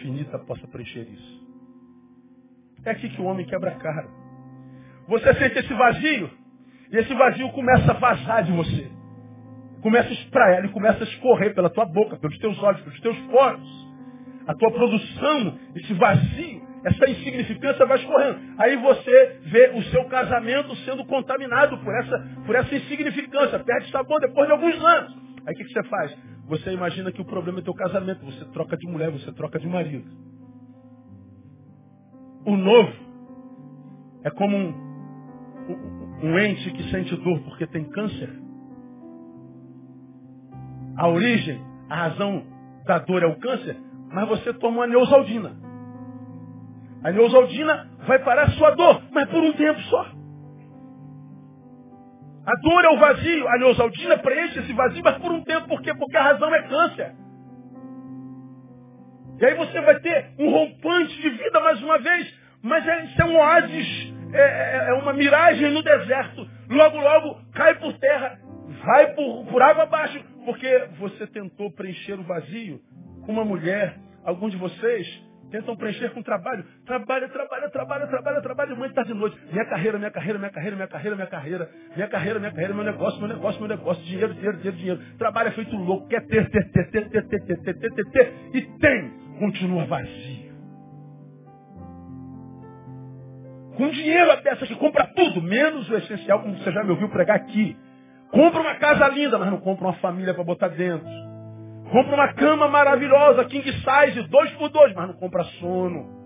[0.00, 1.42] finita possa preencher isso?
[2.84, 4.21] É aqui que o homem quebra a cara.
[5.12, 6.30] Você sente esse vazio,
[6.90, 8.90] e esse vazio começa a vazar de você.
[9.82, 13.18] Começa a espraiar, ele começa a escorrer pela tua boca, pelos teus olhos, pelos teus
[13.30, 13.92] poros.
[14.46, 18.38] A tua produção, esse vazio, essa insignificância vai escorrendo.
[18.56, 23.58] Aí você vê o seu casamento sendo contaminado por essa, por essa insignificância.
[23.58, 25.14] Perde sabor depois de alguns anos.
[25.46, 26.18] Aí o que, que você faz?
[26.46, 28.24] Você imagina que o problema é teu casamento.
[28.24, 30.10] Você troca de mulher, você troca de marido.
[32.46, 32.92] O novo
[34.24, 34.81] é como um,
[36.22, 38.30] um ente que sente dor porque tem câncer.
[40.96, 42.44] A origem, a razão
[42.86, 43.76] da dor é o câncer,
[44.12, 45.52] mas você toma uma neosaldina.
[47.02, 50.06] A neosaldina vai parar a sua dor, mas por um tempo só.
[52.44, 55.80] A dor é o vazio, a neosaldina preenche esse vazio, mas por um tempo, por
[55.80, 55.94] quê?
[55.94, 57.14] Porque a razão é câncer.
[59.40, 63.22] E aí você vai ter um rompante de vida mais uma vez, mas é, isso
[63.22, 64.01] é um oásis
[64.32, 66.48] é, é, é uma miragem no deserto.
[66.68, 68.38] Logo, logo cai por terra,
[68.84, 72.80] vai por, por água abaixo, porque você tentou preencher o vazio
[73.26, 73.96] com uma mulher.
[74.24, 76.64] Alguns de vocês Tentam preencher com trabalho.
[76.86, 79.38] Trabalha, trabalha, trabalha, trabalha, trabalha, mãe tarde de noite.
[79.52, 81.70] Minha carreira, minha carreira, minha carreira, minha carreira, minha carreira.
[81.94, 84.02] Minha carreira, minha carreira, meu negócio, meu negócio, meu negócio.
[84.02, 85.00] Dinheiro, dinheiro, dinheiro, dinheiro.
[85.18, 86.08] Trabalha feito louco.
[86.08, 88.32] Quer ter, ter, ter, ter, ter, ter, ter, ter, ter, ter, ter.
[88.54, 89.10] E tem.
[89.38, 90.31] Continua vazio.
[93.76, 97.08] Com dinheiro a peça que compra tudo, menos o essencial, como você já me ouviu
[97.08, 97.76] pregar aqui.
[98.30, 101.06] Compra uma casa linda, mas não compra uma família para botar dentro.
[101.90, 106.22] Compra uma cama maravilhosa, king size, dois por dois, mas não compra sono.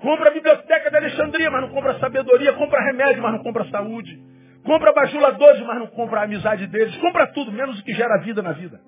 [0.00, 2.52] Compra a biblioteca de Alexandria, mas não compra sabedoria.
[2.52, 4.20] Compra remédio, mas não compra saúde.
[4.64, 6.96] Compra bajuladores, mas não compra a amizade deles.
[6.98, 8.80] Compra tudo, menos o que gera vida na vida.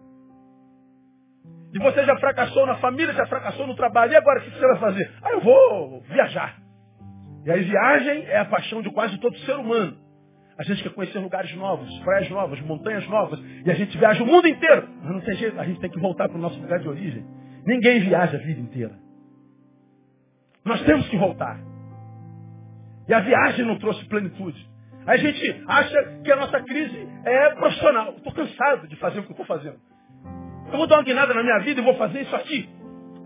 [1.72, 4.12] E você já fracassou na família, já fracassou no trabalho.
[4.12, 5.10] E agora o que você vai fazer?
[5.22, 6.56] Ah, eu vou viajar.
[7.44, 9.96] E aí viagem é a paixão de quase todo ser humano.
[10.58, 13.40] A gente quer conhecer lugares novos, praias novas, montanhas novas.
[13.64, 14.88] E a gente viaja o mundo inteiro.
[15.02, 17.24] Mas não tem jeito, a gente tem que voltar para o nosso lugar de origem.
[17.64, 18.98] Ninguém viaja a vida inteira.
[20.64, 21.60] Nós temos que voltar.
[23.08, 24.68] E a viagem não trouxe plenitude.
[25.06, 28.14] A gente acha que a nossa crise é profissional.
[28.16, 29.78] Estou cansado de fazer o que estou fazendo.
[30.70, 32.68] Eu vou dar uma guinada na minha vida e vou fazer isso aqui.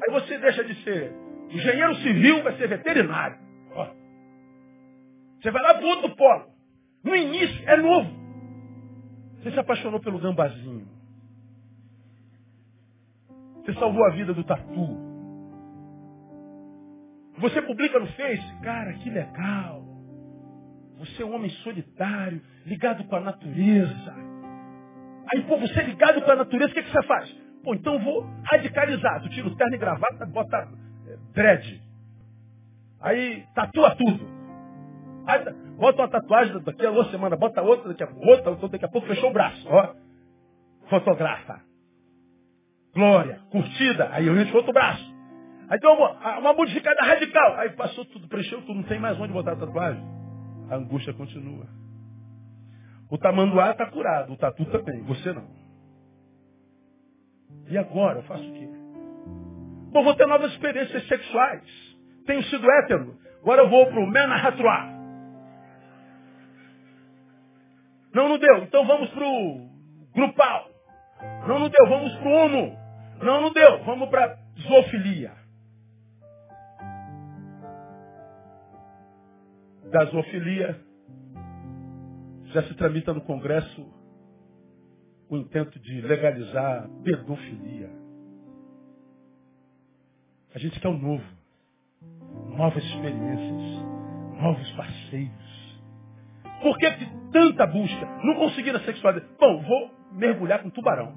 [0.03, 1.13] Aí você deixa de ser
[1.51, 3.37] engenheiro civil, vai ser veterinário.
[3.75, 3.89] Ó.
[5.41, 6.47] Você vai lá para outro polo.
[7.05, 8.11] No início, é novo.
[9.39, 10.89] Você se apaixonou pelo gambazinho.
[13.57, 15.13] Você salvou a vida do tatu.
[17.39, 19.83] Você publica no Face, cara, que legal.
[20.99, 24.32] Você é um homem solitário, ligado com a natureza.
[25.31, 27.31] Aí, pô, você é ligado com a natureza, o que, que você faz?
[27.63, 29.23] Pô, então vou radicalizar.
[29.23, 30.69] Tu tira o terno e gravata, bota
[31.07, 31.83] é, dread.
[33.01, 34.27] Aí tatua tudo.
[35.27, 35.45] Aí,
[35.77, 38.89] bota uma tatuagem daqui a uma semana, bota outra, daqui a outra, outra, daqui a
[38.89, 39.67] pouco fechou o braço.
[39.69, 39.95] Ó.
[40.89, 41.61] Fotografa.
[42.95, 45.13] Glória, curtida, aí eu encho outro braço.
[45.69, 47.55] Aí tem uma, uma modificada radical.
[47.57, 50.03] Aí passou tudo, preencheu tudo, não tem mais onde botar a tatuagem.
[50.69, 51.67] A angústia continua.
[53.13, 55.47] O tamanduá está curado, o tatu também, você não.
[57.69, 58.67] E agora, eu faço o quê?
[59.93, 61.63] Bom, vou ter novas experiências sexuais.
[62.25, 63.19] Tenho sido hétero.
[63.43, 64.87] Agora eu vou para o Menahatroá.
[68.15, 68.63] Não, não deu.
[68.63, 69.69] Então vamos para o
[70.15, 70.71] grupal.
[71.47, 71.87] Não, não deu.
[71.91, 72.79] Vamos para o homo.
[73.23, 73.85] Não, não deu.
[73.85, 75.33] Vamos para zoofilia.
[79.91, 80.92] Da zoofilia
[82.53, 83.87] já se tramita no Congresso
[85.29, 87.91] o intento de legalizar pedofilia.
[90.55, 91.25] A gente quer o um novo.
[92.57, 93.83] Novas experiências.
[94.41, 95.81] Novos passeios.
[96.61, 96.87] Por que
[97.33, 98.07] tanta busca?
[98.23, 99.33] Não conseguir a sexualidade.
[99.39, 101.15] Bom, vou mergulhar com tubarão.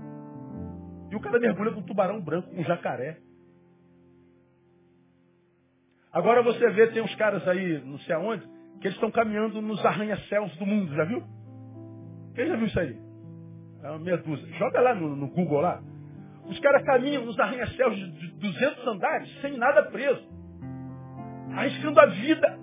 [1.12, 3.20] E o cara mergulha com tubarão branco, com jacaré.
[6.12, 8.48] Agora você vê, tem uns caras aí, não sei aonde,
[8.80, 11.24] que eles estão caminhando nos arranha-céus do mundo, já viu?
[12.36, 12.98] Quem já viu isso aí?
[13.84, 14.48] É uma meia dúzia.
[14.58, 15.82] Joga lá no, no Google lá.
[16.46, 20.22] Os caras caminham nos arranha-céus de 200 andares, sem nada preso.
[21.52, 22.60] Arriscando a vida.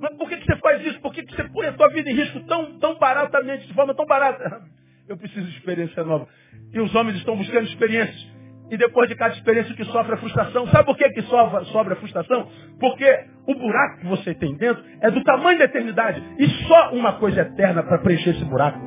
[0.00, 1.00] Mas por que, que você faz isso?
[1.00, 3.94] Por que, que você põe a tua vida em risco tão, tão baratamente, de forma
[3.94, 4.62] tão barata?
[5.08, 6.28] Eu preciso de experiência nova.
[6.72, 8.26] E os homens estão buscando experiências.
[8.70, 10.66] E depois de cada experiência que sofre a frustração.
[10.68, 12.50] Sabe por que, que sobra, sobra a frustração?
[12.80, 16.22] Porque o buraco que você tem dentro é do tamanho da eternidade.
[16.38, 18.80] E só uma coisa eterna para preencher esse buraco.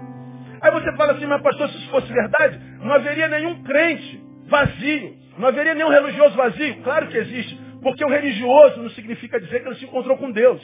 [0.62, 5.18] Aí você fala assim, mas pastor, se isso fosse verdade, não haveria nenhum crente vazio.
[5.38, 6.82] Não haveria nenhum religioso vazio.
[6.84, 7.57] Claro que existe.
[7.82, 10.62] Porque o religioso não significa dizer que ele se encontrou com Deus.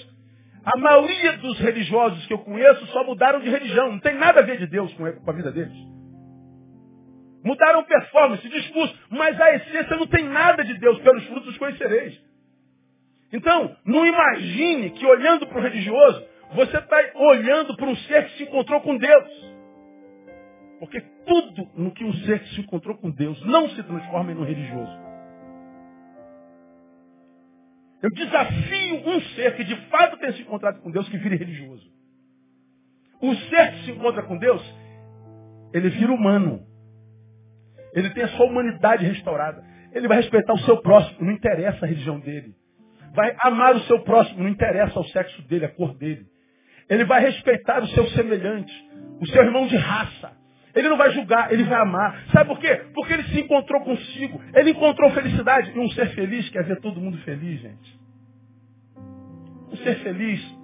[0.65, 3.93] A maioria dos religiosos que eu conheço só mudaram de religião.
[3.93, 5.77] Não tem nada a ver de Deus com a vida deles.
[7.45, 10.99] Mudaram performance, discurso, mas a essência não tem nada de Deus.
[10.99, 12.19] Pelos frutos os conhecereis.
[13.31, 18.37] Então, não imagine que olhando para o religioso, você está olhando para um ser que
[18.37, 19.55] se encontrou com Deus.
[20.79, 24.35] Porque tudo no que um ser que se encontrou com Deus não se transforma em
[24.35, 25.05] um religioso.
[28.01, 31.89] Eu desafio um ser que de fato tem se encontrado com Deus que vire religioso.
[33.21, 34.61] O ser que se encontra com Deus,
[35.73, 36.63] ele vira humano.
[37.93, 39.63] Ele tem a sua humanidade restaurada.
[39.91, 42.53] Ele vai respeitar o seu próximo, não interessa a religião dele.
[43.15, 46.25] Vai amar o seu próximo, não interessa o sexo dele, a cor dele.
[46.89, 48.73] Ele vai respeitar o seu semelhante,
[49.19, 50.31] o seu irmão de raça.
[50.75, 52.25] Ele não vai julgar, ele vai amar.
[52.33, 52.81] Sabe por quê?
[52.93, 54.41] Porque ele se encontrou consigo.
[54.53, 55.71] Ele encontrou felicidade.
[55.73, 57.99] E um ser feliz quer ver todo mundo feliz, gente.
[59.71, 60.54] Um ser feliz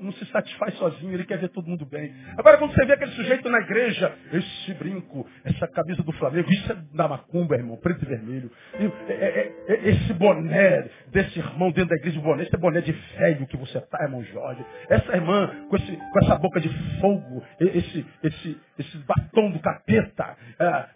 [0.00, 2.12] não se satisfaz sozinho, ele quer ver todo mundo bem.
[2.36, 6.72] Agora, quando você vê aquele sujeito na igreja, esse brinco, essa camisa do Flamengo, isso
[6.72, 8.50] é da macumba, irmão, preto e vermelho.
[8.74, 13.46] É, é, é, esse boné desse irmão dentro da igreja, boné, esse boné de velho
[13.46, 14.64] que você tá, irmão Jorge.
[14.88, 16.68] Essa irmã com, esse, com essa boca de
[17.00, 20.36] fogo, esse, esse, esse batom do capeta,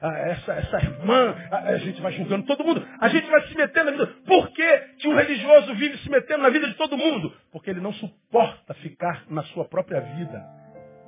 [0.00, 2.86] essa, essa irmã, a, gente vai julgando todo mundo.
[3.00, 4.06] A gente vai se metendo na vida.
[4.26, 7.32] Por que, que um religioso vive se metendo na vida de todo mundo?
[7.52, 10.44] Porque ele não suporta ficar na sua própria vida.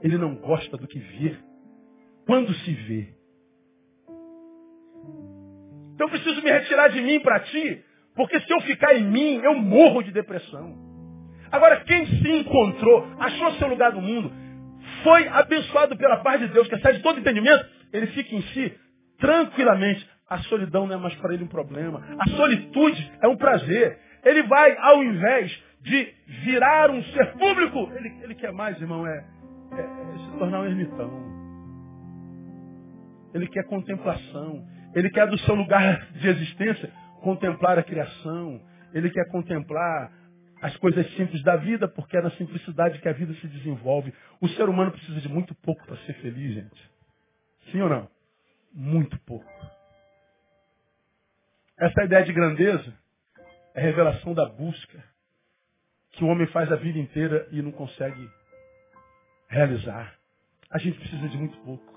[0.03, 1.37] Ele não gosta do que vê.
[2.27, 3.15] Quando se vê.
[5.95, 9.41] Então eu preciso me retirar de mim para ti, porque se eu ficar em mim,
[9.43, 10.75] eu morro de depressão.
[11.51, 14.33] Agora, quem se encontrou, achou seu lugar no mundo,
[15.05, 18.75] foi abençoado pela paz de Deus, que sai de todo entendimento, ele fica em si
[19.19, 20.09] tranquilamente.
[20.29, 22.03] A solidão não é mais para ele um problema.
[22.19, 23.99] A solitude é um prazer.
[24.25, 26.15] Ele vai, ao invés de
[26.45, 29.25] virar um ser público, ele, ele quer mais, irmão, é,
[29.73, 31.43] é, é se tornar um ermitão.
[33.35, 34.67] Ele quer contemplação.
[34.95, 38.61] Ele quer do seu lugar de existência contemplar a criação.
[38.93, 40.13] Ele quer contemplar
[40.61, 44.13] as coisas simples da vida, porque é na simplicidade que a vida se desenvolve.
[44.41, 46.91] O ser humano precisa de muito pouco para ser feliz, gente.
[47.73, 48.09] Sim ou não?
[48.73, 49.51] Muito pouco.
[51.79, 52.95] Essa ideia de grandeza
[53.75, 55.12] é revelação da busca
[56.13, 58.31] que o homem faz a vida inteira e não consegue
[59.49, 60.15] realizar.
[60.71, 61.93] A gente precisa de muito pouco.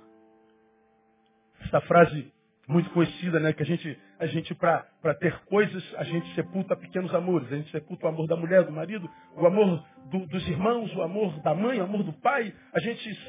[1.62, 2.34] Essa frase
[2.68, 3.54] muito conhecida, né?
[3.54, 7.52] Que a gente, a gente para ter coisas, a gente sepulta pequenos amores.
[7.52, 11.02] A gente sepulta o amor da mulher, do marido, o amor do, dos irmãos, o
[11.02, 12.54] amor da mãe, o amor do pai.
[12.74, 13.20] A gente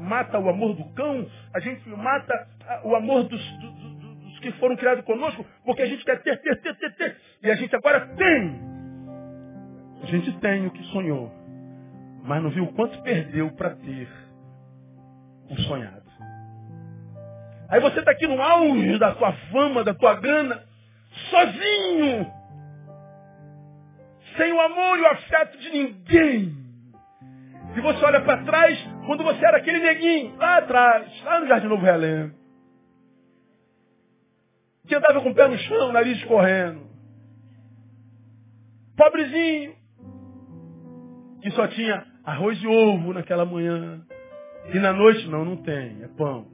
[0.00, 1.28] mata o amor do cão.
[1.54, 2.48] A gente mata
[2.84, 6.40] o amor dos, do, do, dos que foram criados conosco, porque a gente quer ter,
[6.40, 7.16] ter, ter, ter, ter.
[7.42, 8.75] E a gente agora tem.
[10.06, 11.32] A gente tem o que sonhou,
[12.22, 14.08] mas não viu o quanto perdeu para ter
[15.50, 16.06] o sonhado.
[17.68, 20.62] Aí você está aqui no auge da tua fama, da tua grana,
[21.28, 22.32] sozinho,
[24.36, 26.56] sem o amor e o afeto de ninguém.
[27.74, 31.66] E você olha para trás, quando você era aquele neguinho, lá atrás, lá no Jardim
[31.66, 32.36] Novo Relento,
[34.86, 36.86] que andava com o pé no chão, nariz escorrendo.
[38.96, 39.74] Pobrezinho,
[41.46, 44.04] que só tinha arroz e ovo naquela manhã.
[44.74, 46.48] E na noite, não, não tem, é pão.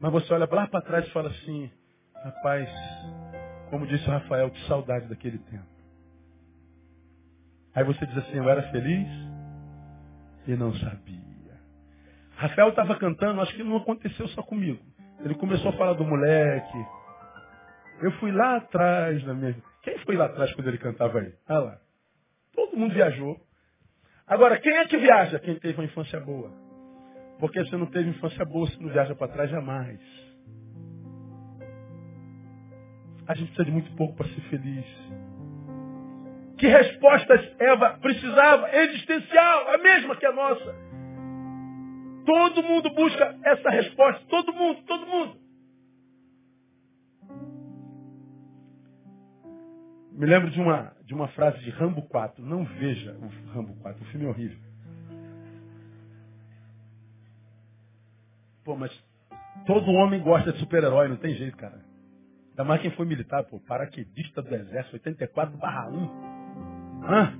[0.00, 1.70] Mas você olha lá para trás e fala assim,
[2.24, 2.68] rapaz,
[3.70, 5.68] como disse o Rafael, que saudade daquele tempo.
[7.72, 9.06] Aí você diz assim, eu era feliz
[10.48, 11.22] e não sabia.
[12.34, 14.82] Rafael estava cantando, acho que não aconteceu só comigo.
[15.20, 16.84] Ele começou a falar do moleque.
[18.02, 19.54] Eu fui lá atrás na minha
[19.84, 21.32] Quem foi lá atrás quando ele cantava aí?
[21.46, 21.78] Ah lá.
[22.52, 23.47] Todo mundo viajou.
[24.28, 25.38] Agora, quem é que viaja?
[25.38, 26.52] Quem teve uma infância boa.
[27.38, 29.98] Porque você não teve infância boa, você não viaja para trás jamais.
[33.26, 34.84] A gente precisa de muito pouco para ser feliz.
[36.58, 38.74] Que respostas Eva precisava?
[38.76, 40.74] Existencial, a mesma que a nossa.
[42.26, 44.22] Todo mundo busca essa resposta.
[44.28, 45.36] Todo mundo, todo mundo.
[50.12, 52.44] Me lembro de uma, de uma frase de Rambo 4.
[52.44, 54.58] Não veja o Rambo 4, o filme é horrível.
[58.62, 58.92] Pô, mas
[59.66, 61.80] todo homem gosta de super-herói, não tem jeito, cara.
[62.50, 67.04] Ainda mais quem foi militar, pô, paraquedista do exército, 84 barra 1.
[67.04, 67.38] Hã?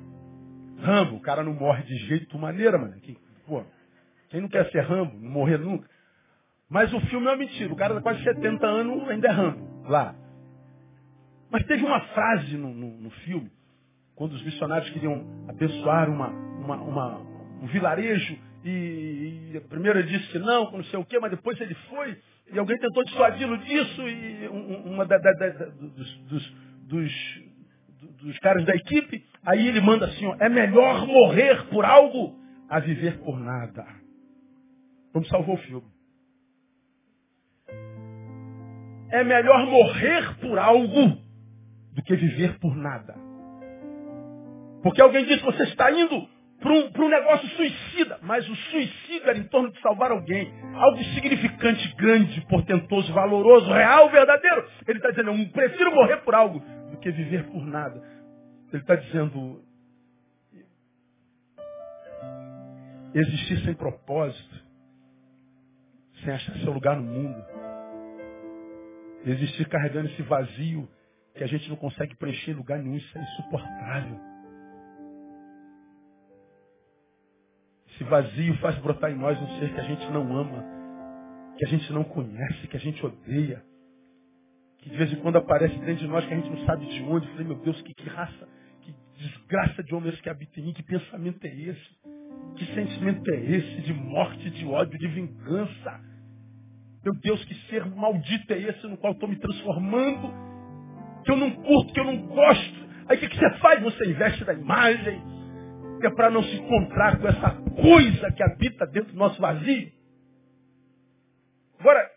[0.79, 2.99] Rambo, o cara não morre de jeito maneira, mano.
[3.03, 3.63] Quem, pô,
[4.31, 5.87] quem não quer ser Rambo, não morrer nunca.
[6.71, 7.71] Mas o filme é uma mentira.
[7.71, 10.15] O cara tá quase 70 anos ainda é Rambo, lá.
[11.51, 13.51] Mas teve uma frase no, no, no filme,
[14.19, 17.19] quando os missionários queriam abençoar uma, uma, uma,
[17.63, 21.59] um vilarejo e, e primeiro ele disse que não, não sei o quê, mas depois
[21.61, 22.19] ele foi,
[22.53, 24.49] e alguém tentou dissuadi-lo disso, e
[24.85, 27.43] uma da, da, da, dos, dos, dos,
[28.21, 32.37] dos, caras da equipe, aí ele manda assim, ó, é melhor morrer por algo
[32.69, 33.87] a viver por nada.
[35.15, 35.87] Vamos salvar o filme.
[39.13, 41.23] É melhor morrer por algo
[41.93, 43.28] do que viver por nada.
[44.83, 46.29] Porque alguém disse, você está indo
[46.61, 48.19] para um, um, negócio suicida.
[48.23, 50.53] Mas o suicídio era em torno de salvar alguém.
[50.75, 54.69] Algo significante, grande, portentoso, valoroso, real, verdadeiro.
[54.87, 56.61] Ele está dizendo, eu prefiro morrer por algo
[56.91, 58.03] do que viver por nada.
[58.73, 59.63] Ele está dizendo,
[63.15, 64.63] existir sem propósito,
[66.23, 67.45] sem achar seu lugar no mundo.
[69.25, 70.89] Existir carregando esse vazio
[71.35, 74.38] que a gente não consegue preencher em lugar nenhum, isso é insuportável.
[77.99, 80.65] Esse vazio faz brotar em nós um ser que a gente não ama,
[81.59, 83.61] que a gente não conhece, que a gente odeia.
[84.79, 87.03] Que de vez em quando aparece dentro de nós que a gente não sabe de
[87.03, 87.27] onde.
[87.27, 88.49] Eu falei, meu Deus, que, que raça,
[88.83, 91.99] que desgraça de homem esse que habita em mim, que pensamento é esse?
[92.55, 96.01] Que sentimento é esse de morte, de ódio, de vingança?
[97.05, 100.33] Meu Deus, que ser maldito é esse no qual estou me transformando?
[101.25, 102.89] Que eu não curto, que eu não gosto.
[103.09, 103.83] Aí o que, que você faz?
[103.83, 105.21] Você investe na imagem,
[105.99, 109.93] que é para não se encontrar com essa coisa que habita dentro do nosso vazio.
[111.79, 112.11] Agora,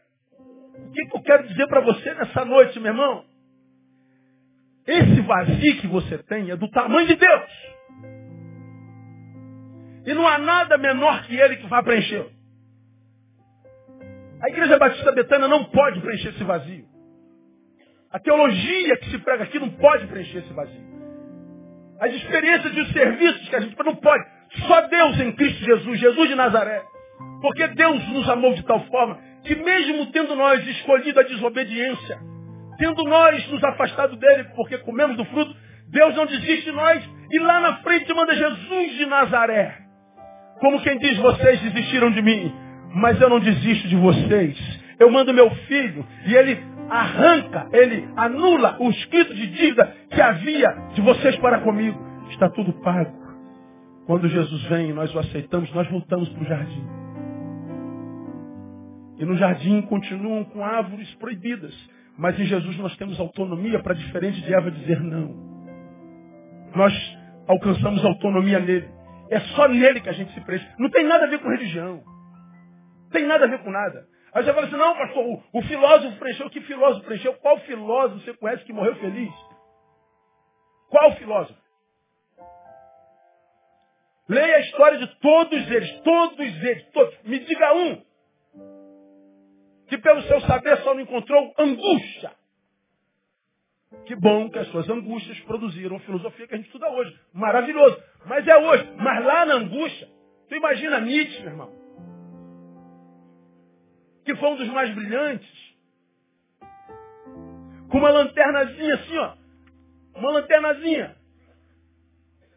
[0.76, 3.26] o que, eu quero dizer para você nessa noite, meu irmão?
[4.88, 7.52] Esse vazio que você tem é do tamanho de Deus.
[10.06, 12.28] E não há nada menor que ele que vai preencher.
[14.42, 16.90] A igreja batista betana não pode preencher esse vazio.
[18.10, 20.91] A teologia que se prega aqui não pode preencher esse vazio.
[22.02, 24.26] As experiências e os serviços que a gente não pode.
[24.68, 26.82] Só Deus em Cristo Jesus, Jesus de Nazaré.
[27.42, 32.20] Porque Deus nos amou de tal forma que mesmo tendo nós escolhido a desobediência,
[32.78, 35.56] tendo nós nos afastado dele porque comemos do fruto,
[35.90, 39.78] Deus não desiste de nós e lá na frente manda Jesus de Nazaré.
[40.60, 42.54] Como quem diz, vocês desistiram de mim,
[42.96, 44.58] mas eu não desisto de vocês.
[45.00, 50.70] Eu mando meu filho e ele arranca, ele anula o escrito de dívida que havia
[50.94, 51.98] de vocês para comigo.
[52.30, 53.18] Está tudo pago.
[54.06, 56.88] Quando Jesus vem e nós o aceitamos, nós voltamos para o jardim.
[59.18, 61.74] E no jardim continuam com árvores proibidas.
[62.18, 65.34] Mas em Jesus nós temos autonomia para, diferente de Eva, dizer não.
[66.76, 66.94] Nós
[67.48, 68.90] alcançamos autonomia nele.
[69.30, 70.68] É só nele que a gente se preenche.
[70.78, 72.02] Não tem nada a ver com religião.
[73.12, 74.11] Tem nada a ver com nada.
[74.34, 76.50] Aí você fala assim, não, pastor, o, o filósofo preencheu.
[76.50, 77.34] Que filósofo preencheu?
[77.36, 79.34] Qual filósofo você conhece que morreu feliz?
[80.90, 81.60] Qual filósofo?
[84.30, 87.22] Leia a história de todos eles, todos eles, todos.
[87.24, 88.02] Me diga um
[89.90, 92.32] que pelo seu saber só não encontrou angústia.
[94.06, 97.14] Que bom que as suas angústias produziram filosofia que a gente estuda hoje.
[97.34, 98.02] Maravilhoso.
[98.26, 98.90] Mas é hoje.
[98.96, 100.08] Mas lá na angústia,
[100.48, 101.81] tu imagina Nietzsche, meu irmão
[104.26, 105.76] que foi um dos mais brilhantes,
[107.90, 109.36] com uma lanternazinha assim, ó.
[110.16, 111.16] Uma lanternazinha.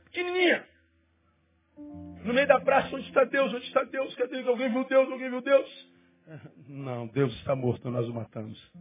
[0.05, 0.65] Pequenininha.
[2.25, 3.53] No meio da praça, onde está Deus?
[3.53, 4.15] Onde está Deus?
[4.15, 4.47] Cadê?
[4.49, 5.11] Alguém viu Deus?
[5.11, 5.89] Alguém viu Deus?
[6.69, 8.73] Não, Deus está morto, nós o matamos.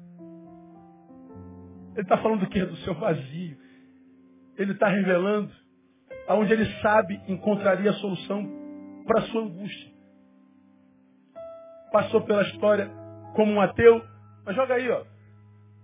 [1.94, 2.64] Ele está falando do que?
[2.64, 3.58] Do seu vazio.
[4.58, 5.52] Ele está revelando
[6.28, 9.93] aonde ele sabe encontraria a solução para a sua angústia
[11.94, 12.90] passou pela história
[13.36, 14.04] como um ateu.
[14.44, 15.06] Mas joga aí, ó.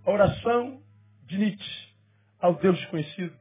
[0.06, 0.82] A oração
[1.28, 1.94] de Nietzsche
[2.40, 3.34] ao Deus desconhecido.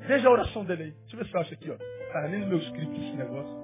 [0.00, 0.90] Veja a oração dele aí.
[0.90, 1.76] Deixa eu ver se eu acho aqui, ó.
[2.12, 3.54] Tá nem no meu script esse negócio.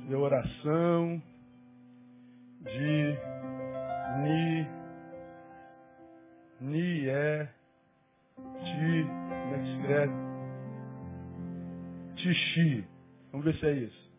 [0.00, 1.22] Deixa eu ver a oração
[2.60, 3.18] de
[4.22, 4.66] Ni.
[6.60, 7.48] Ni é.
[8.36, 9.06] Ti.
[9.06, 10.12] Como é que escreve?
[12.16, 12.88] Tixi.
[13.32, 14.09] Vamos ver se é isso.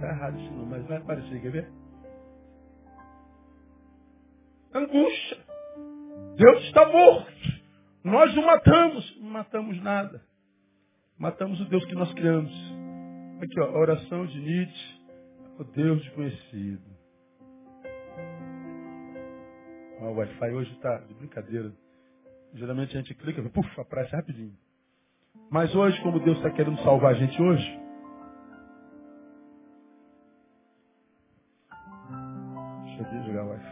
[0.00, 1.70] Está errado isso não, mas vai aparecer, quer ver?
[4.74, 5.36] Angústia.
[6.36, 7.60] Deus está morto.
[8.02, 9.20] Nós o matamos.
[9.20, 10.22] Não matamos nada.
[11.18, 12.50] Matamos o Deus que nós criamos.
[13.42, 15.00] Aqui, ó, a oração de Nietzsche,
[15.58, 16.82] o Deus desconhecido.
[20.00, 21.74] O Wi-Fi hoje está de brincadeira.
[22.54, 24.56] Geralmente a gente clica, puf, aparece rapidinho.
[25.50, 27.79] Mas hoje, como Deus está querendo salvar a gente hoje,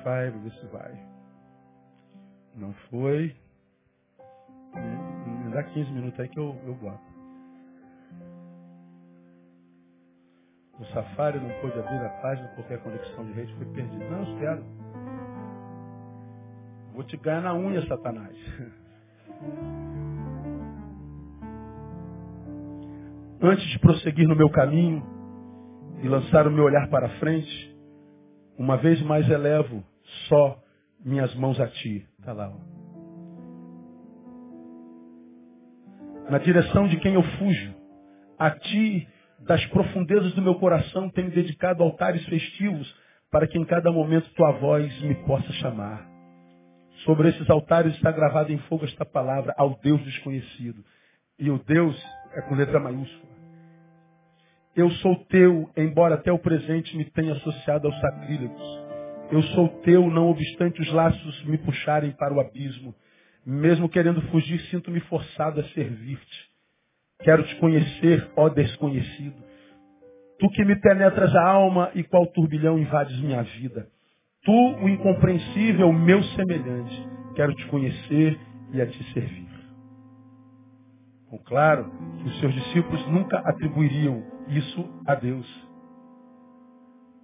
[0.04, 0.98] Wi-Fi, vou ver se vai.
[2.54, 3.34] Não foi.
[4.74, 7.08] Me dá 15 minutos aí que eu, eu boto.
[10.78, 14.08] O Safari não pôde abrir a página porque a conexão de rede foi perdida.
[14.10, 14.64] Não, espero.
[16.92, 18.36] Vou te ganhar na unha, Satanás.
[23.40, 25.04] Antes de prosseguir no meu caminho
[26.02, 27.67] e lançar o meu olhar para frente,
[28.58, 29.84] uma vez mais elevo
[30.28, 30.60] só
[31.04, 32.04] minhas mãos a ti.
[32.18, 32.50] Está lá.
[32.50, 32.58] Ó.
[36.30, 37.74] Na direção de quem eu fujo.
[38.38, 39.08] A ti,
[39.40, 42.92] das profundezas do meu coração, tenho dedicado altares festivos
[43.30, 46.06] para que em cada momento tua voz me possa chamar.
[47.04, 50.84] Sobre esses altares está gravada em fogo esta palavra, ao Deus desconhecido.
[51.38, 51.96] E o Deus
[52.34, 53.27] é com letra maiúscula.
[54.78, 58.62] Eu sou teu, embora até o presente me tenha associado aos sacrílegos.
[59.28, 62.94] Eu sou teu, não obstante os laços me puxarem para o abismo.
[63.44, 66.48] Mesmo querendo fugir, sinto-me forçado a servir-te.
[67.24, 69.34] Quero te conhecer, ó desconhecido.
[70.38, 73.88] Tu que me penetras a alma e qual turbilhão invades minha vida.
[74.44, 77.08] Tu, o incompreensível, meu semelhante.
[77.34, 78.38] Quero te conhecer
[78.72, 79.48] e a te servir.
[81.28, 81.90] Bom, claro
[82.22, 85.46] que os seus discípulos nunca atribuiriam isso a Deus.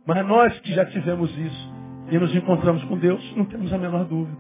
[0.07, 1.75] Mas nós que já tivemos isso
[2.11, 4.37] e nos encontramos com Deus, não temos a menor dúvida.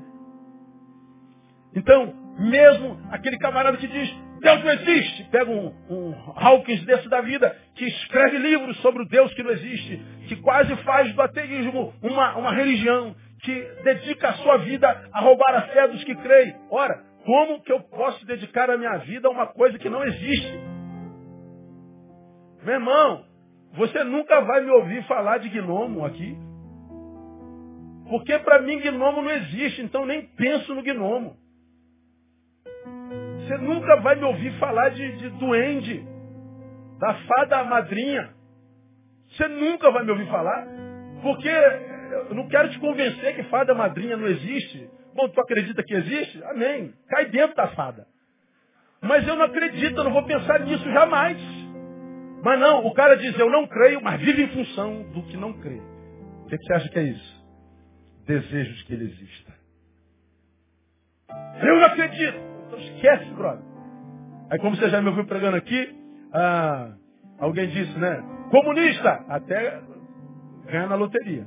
[1.74, 7.20] Então, mesmo aquele camarada que diz, Deus não existe, pega um, um Hawkins desse da
[7.20, 9.96] vida, que escreve livros sobre o Deus que não existe,
[10.28, 15.54] que quase faz do ateísmo uma, uma religião, que dedica a sua vida a roubar
[15.54, 16.54] a fé dos que creem.
[16.70, 20.73] Ora, como que eu posso dedicar a minha vida a uma coisa que não existe?
[22.64, 23.24] Meu irmão,
[23.74, 26.36] você nunca vai me ouvir falar de gnomo aqui.
[28.08, 31.36] Porque para mim gnomo não existe, então nem penso no gnomo.
[33.38, 36.06] Você nunca vai me ouvir falar de, de duende,
[36.98, 38.30] da fada madrinha.
[39.28, 40.66] Você nunca vai me ouvir falar,
[41.20, 44.88] porque eu não quero te convencer que fada madrinha não existe.
[45.14, 46.42] Bom, tu acredita que existe?
[46.44, 46.94] Amém.
[47.08, 48.06] Cai dentro da fada.
[49.02, 51.38] Mas eu não acredito, eu não vou pensar nisso jamais.
[52.44, 55.54] Mas não, o cara diz, eu não creio, mas vive em função do que não
[55.54, 55.80] crê.
[56.42, 57.44] O que, que você acha que é isso?
[58.26, 59.54] Desejos que ele exista.
[61.62, 62.36] Eu não acredito.
[62.66, 63.64] Então esquece, brother.
[64.50, 65.98] Aí como você já me ouviu pregando aqui,
[66.34, 66.92] ah,
[67.38, 68.22] alguém disse, né?
[68.50, 69.80] Comunista, até
[70.66, 71.46] ganha na loteria.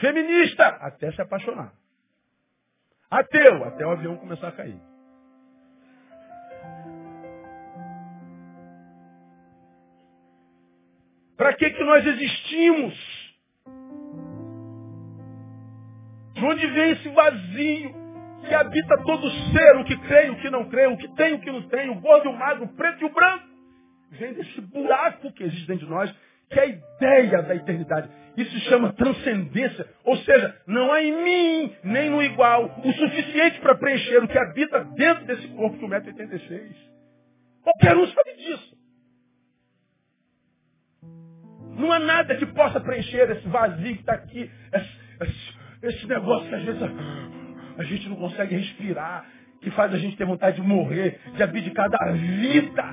[0.00, 1.70] Feminista, até se apaixonar.
[3.10, 4.80] Ateu, até o avião começar a cair.
[11.36, 12.94] Para que, que nós existimos?
[16.34, 17.94] De onde vem esse vazio
[18.46, 21.40] que habita todo ser, o que crê, o que não crê, o que tem, o
[21.40, 23.44] que não tem, o gordo e o magro, o preto e o branco?
[24.12, 26.14] Vem desse buraco que existe dentro de nós,
[26.50, 28.08] que é a ideia da eternidade.
[28.36, 29.86] Isso se chama transcendência.
[30.04, 34.38] Ou seja, não há em mim, nem no igual, o suficiente para preencher o que
[34.38, 36.76] habita dentro desse corpo de 1,86m.
[37.62, 38.75] Qualquer um sabe disso.
[41.76, 46.48] Não há nada que possa preencher esse vazio que está aqui, esse, esse, esse, negócio
[46.48, 46.90] que às vezes a,
[47.78, 49.26] a gente não consegue respirar,
[49.60, 52.84] que faz a gente ter vontade de morrer, de abdicar da vida.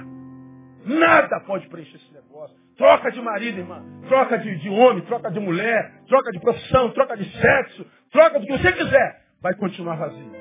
[0.86, 2.56] Nada pode preencher esse negócio.
[2.78, 3.82] Troca de marido, irmã.
[4.08, 8.46] Troca de, de homem, troca de mulher, troca de profissão, troca de sexo, troca do
[8.46, 9.24] que você quiser.
[9.42, 10.32] Vai continuar vazio.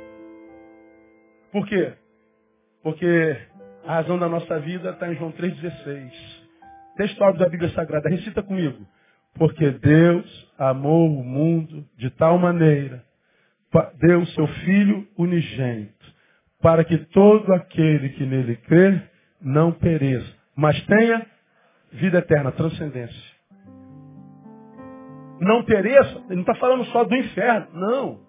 [1.53, 1.93] Por quê?
[2.82, 3.36] Porque
[3.86, 6.41] a razão da nossa vida está em João 3,16.
[6.97, 8.09] Texto áudio da Bíblia Sagrada.
[8.09, 8.86] Recita comigo.
[9.34, 13.03] Porque Deus amou o mundo de tal maneira,
[13.99, 16.12] deu seu Filho unigênito,
[16.61, 21.26] para que todo aquele que nele crer não pereça, mas tenha
[21.93, 23.32] vida eterna, transcendência.
[25.40, 28.20] Não pereça, ele não está falando só do inferno, não.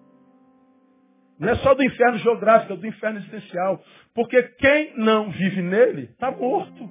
[1.38, 3.82] Não é só do inferno geográfico, é do inferno existencial.
[4.14, 6.90] Porque quem não vive nele está morto.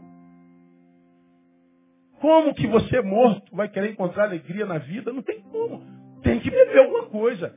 [2.24, 5.12] Como que você morto vai querer encontrar alegria na vida?
[5.12, 5.84] Não tem como.
[6.22, 7.54] Tem que beber alguma coisa.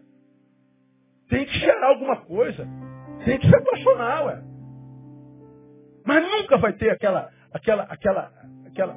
[1.31, 2.67] Tem que cheirar alguma coisa.
[3.25, 4.43] Tem que se apaixonar, ué.
[6.05, 8.33] Mas nunca vai ter aquela, aquela, aquela,
[8.67, 8.97] aquela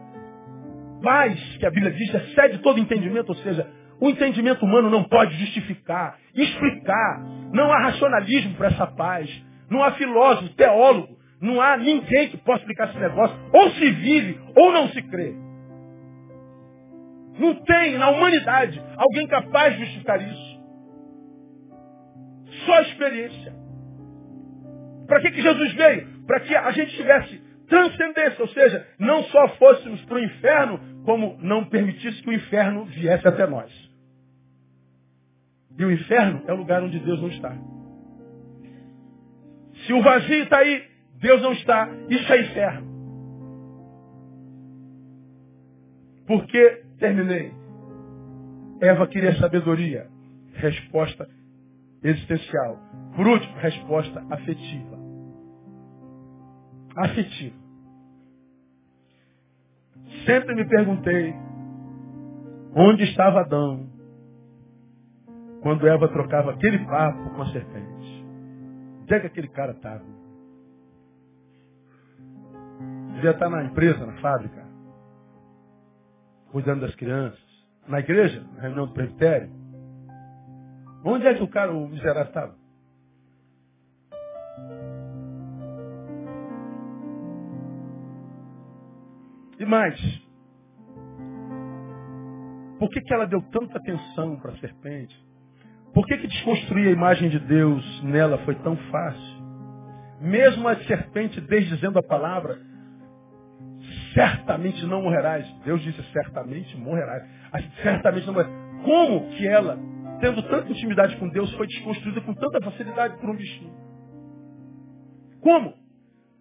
[1.04, 3.70] paz que a Bíblia diz, excede todo entendimento, ou seja,
[4.02, 7.24] o entendimento humano não pode justificar, explicar.
[7.54, 9.30] Não há racionalismo para essa paz.
[9.70, 11.16] Não há filósofo, teólogo.
[11.40, 13.38] Não há ninguém que possa explicar esse negócio.
[13.54, 15.48] Ou se vive, ou não se crê.
[17.40, 20.60] Não tem na humanidade alguém capaz de justificar isso.
[22.66, 23.54] Só a experiência.
[25.08, 26.26] Para que, que Jesus veio?
[26.28, 31.38] Para que a gente tivesse transcendência, ou seja, não só fôssemos para o inferno, como
[31.42, 33.72] não permitisse que o inferno viesse até nós.
[35.78, 37.56] E o inferno é o lugar onde Deus não está.
[39.86, 40.84] Se o vazio está aí,
[41.22, 42.90] Deus não está, isso é inferno.
[46.28, 47.54] Porque, terminei,
[48.82, 50.08] Eva queria sabedoria,
[50.54, 51.28] resposta
[52.04, 52.78] existencial.
[53.16, 55.00] Por último, resposta afetiva
[56.96, 57.58] afetivo.
[60.26, 61.34] Sempre me perguntei
[62.76, 63.90] onde estava Adão
[65.62, 68.26] quando Eva trocava aquele papo com a serpente.
[69.02, 70.04] Onde é que aquele cara estava?
[73.16, 74.66] Devia estar na empresa, na fábrica,
[76.52, 77.40] cuidando das crianças.
[77.88, 79.50] Na igreja, na reunião do presbitério.
[81.04, 82.56] Onde é que o cara, o miserável, estava?
[89.60, 90.00] E mais,
[92.80, 95.16] por que, que ela deu tanta atenção para a serpente?
[95.94, 99.40] Por que, que desconstruir a imagem de Deus nela foi tão fácil?
[100.22, 102.58] Mesmo a serpente desdizendo a palavra,
[104.14, 105.48] certamente não morrerás.
[105.64, 107.24] Deus disse certamente morrerás.
[107.82, 108.84] Certamente não morrerás.
[108.84, 109.78] Como que ela,
[110.20, 113.74] tendo tanta intimidade com Deus, foi desconstruída com tanta facilidade por um bichinho?
[115.42, 115.74] Como?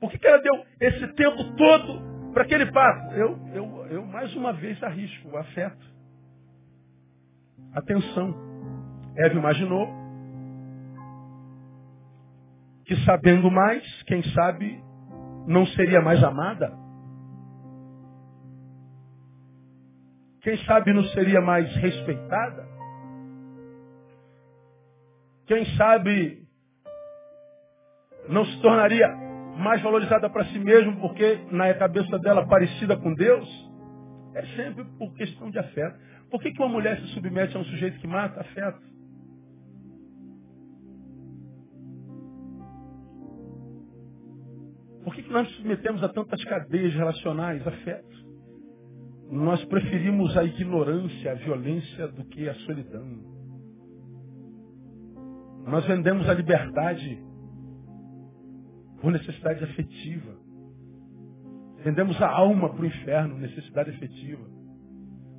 [0.01, 3.13] Por que, que ela deu esse tempo todo para aquele papo?
[3.15, 5.87] Eu, eu, eu mais uma vez arrisco o afeto.
[7.75, 8.35] Atenção.
[9.17, 9.89] Eva imaginou
[12.85, 14.83] que sabendo mais, quem sabe
[15.47, 16.73] não seria mais amada.
[20.43, 22.67] Quem sabe não seria mais respeitada?
[25.47, 26.47] Quem sabe
[28.29, 29.09] não se tornaria
[29.57, 33.49] mais valorizada para si mesmo porque na cabeça dela parecida com Deus?
[34.35, 35.99] É sempre por questão de afeto.
[36.31, 38.41] Por que, que uma mulher se submete a um sujeito que mata?
[38.41, 38.81] Afeto.
[45.03, 47.67] Por que, que nós nos submetemos a tantas cadeias relacionais?
[47.67, 48.28] Afeto.
[49.31, 53.39] Nós preferimos a ignorância, a violência do que a solidão.
[55.67, 57.23] Nós vendemos a liberdade
[59.03, 60.35] por necessidade afetiva.
[61.85, 64.45] Vendemos a alma para o inferno, necessidade afetiva.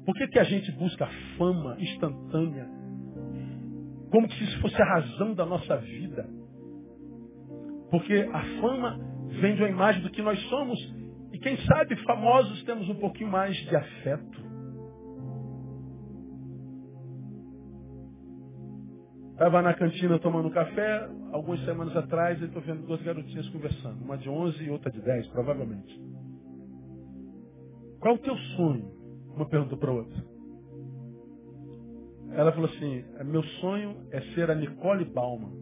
[0.06, 2.68] Por que, que a gente busca fama instantânea?
[4.12, 6.30] Como se isso fosse a razão da nossa vida.
[7.90, 9.00] Porque a fama
[9.42, 10.99] vende a imagem do que nós somos
[11.42, 14.50] quem sabe, famosos, temos um pouquinho mais de afeto.
[19.32, 24.04] Estava na cantina tomando café, algumas semanas atrás, e estou vendo duas garotinhas conversando.
[24.04, 25.98] Uma de 11 e outra de 10, provavelmente.
[28.02, 28.92] Qual o teu sonho?
[29.34, 30.26] Uma perguntou para a outra.
[32.32, 35.59] Ela falou assim, meu sonho é ser a Nicole Bauman.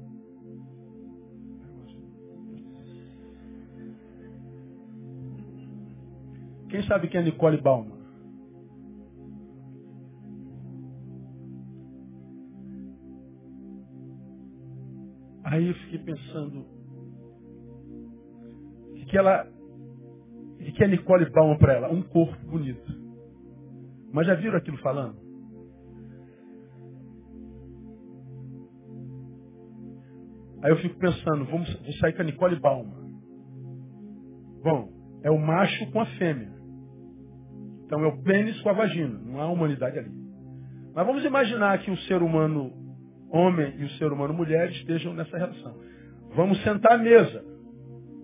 [6.69, 7.97] Quem sabe quem é Nicole Bauman?
[15.45, 16.65] Aí eu fiquei pensando,
[19.07, 19.47] que ela,
[20.75, 21.91] que é Nicole Bauman para ela?
[21.91, 22.91] Um corpo bonito.
[24.11, 25.17] Mas já viram aquilo falando?
[30.63, 33.07] Aí eu fico pensando, vamos, vou sair com a Nicole Bauman.
[34.63, 34.91] Bom,
[35.23, 36.56] é o macho com a fêmea.
[37.87, 40.11] Então é o pênis com a vagina, não há humanidade ali.
[40.93, 42.73] Mas vamos imaginar que o ser humano
[43.29, 45.73] homem e o ser humano mulher estejam nessa relação.
[46.35, 47.45] Vamos sentar à mesa.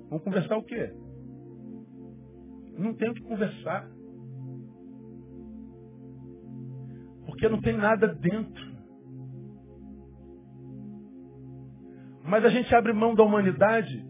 [0.09, 0.93] Vamos conversar o quê?
[2.78, 3.89] Não tem o que conversar.
[7.26, 8.74] Porque não tem nada dentro.
[12.26, 14.05] Mas a gente abre mão da humanidade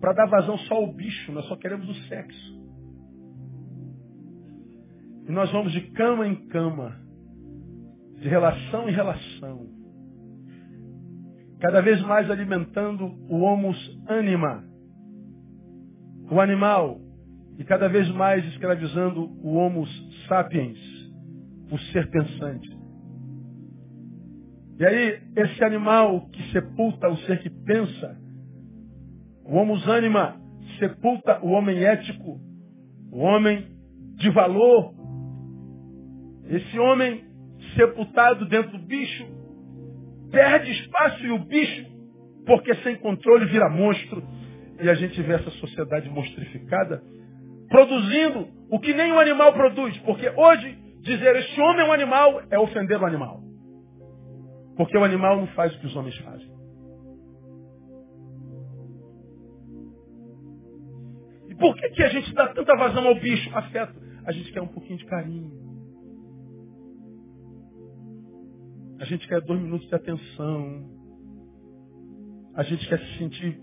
[0.00, 1.32] para dar vazão só ao bicho.
[1.32, 2.57] Nós só queremos o sexo.
[5.28, 6.96] E nós vamos de cama em cama,
[8.18, 9.68] de relação em relação,
[11.60, 13.76] cada vez mais alimentando o homus
[14.08, 14.64] anima,
[16.30, 16.98] o animal,
[17.58, 19.90] e cada vez mais escravizando o homus
[20.28, 20.78] sapiens,
[21.70, 22.78] o ser pensante.
[24.78, 28.16] E aí, esse animal que sepulta o ser que pensa,
[29.44, 30.40] o homus anima,
[30.78, 32.40] sepulta o homem ético,
[33.10, 33.66] o homem
[34.16, 34.97] de valor,
[36.48, 37.24] esse homem
[37.76, 39.26] sepultado dentro do bicho
[40.30, 41.86] perde espaço e o bicho,
[42.46, 44.22] porque sem controle vira monstro.
[44.80, 47.02] E a gente vê essa sociedade monstrificada
[47.68, 49.96] produzindo o que nem o animal produz.
[49.98, 53.42] Porque hoje dizer esse homem é um animal é ofender o animal.
[54.76, 56.48] Porque o animal não faz o que os homens fazem.
[61.48, 63.50] E por que, que a gente dá tanta vazão ao bicho?
[63.56, 63.94] Afeto.
[64.24, 65.67] A gente quer um pouquinho de carinho.
[69.00, 70.98] A gente quer dois minutos de atenção.
[72.54, 73.60] A gente quer se sentir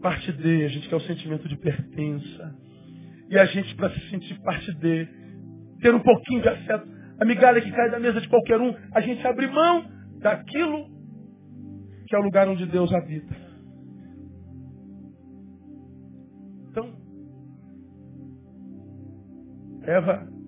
[0.00, 2.56] parte de, a gente quer o sentimento de pertença.
[3.28, 5.08] E a gente, para se sentir parte de,
[5.80, 6.88] ter um pouquinho de afeto,
[7.20, 9.84] a migalha que cai da mesa de qualquer um, a gente abre mão
[10.20, 10.88] daquilo
[12.06, 13.36] que é o lugar onde Deus habita.
[16.70, 16.92] Então,
[19.82, 20.39] Eva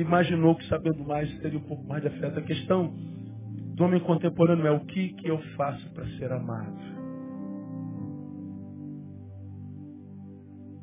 [0.00, 2.38] imaginou que sabendo mais teria um pouco mais de afeto.
[2.38, 2.94] A questão
[3.74, 6.78] do homem contemporâneo é o que, que eu faço para ser amado?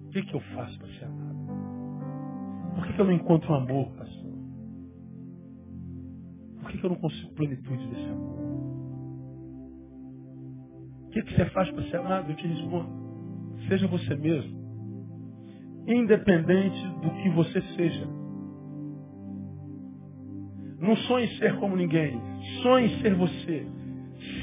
[0.06, 1.36] O que, que eu faço para ser amado?
[2.76, 4.34] Por que, que eu não encontro amor, pastor?
[6.62, 8.36] Por que, que eu não consigo plenitude desse amor?
[11.04, 12.32] O que, que você faz para ser amado?
[12.32, 12.90] Eu te respondo.
[13.70, 14.66] Seja você mesmo.
[15.88, 18.25] Independente do que você seja.
[20.80, 22.20] Não sonhe ser como ninguém.
[22.62, 23.68] Sonhe ser você.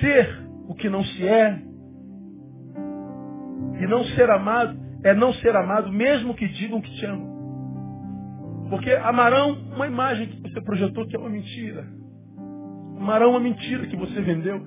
[0.01, 1.63] Ser o que não se é.
[3.81, 7.33] E não ser amado é não ser amado, mesmo que digam que te amam.
[8.71, 11.87] Porque amarão uma imagem que você projetou que é uma mentira.
[12.97, 14.65] Amarão uma mentira que você vendeu.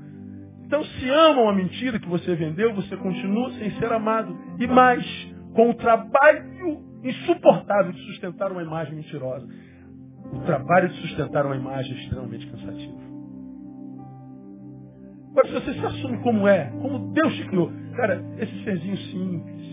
[0.65, 4.35] Então, se amam a mentira que você vendeu, você continua sem ser amado.
[4.59, 5.05] E mais,
[5.53, 9.47] com o trabalho insuportável de sustentar uma imagem mentirosa.
[10.35, 13.05] O trabalho de sustentar uma imagem é extremamente cansativo.
[15.31, 19.65] Agora, se você se assume como é, como Deus te criou, cara, esse serzinho simples,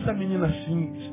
[0.00, 1.12] essa menina simples,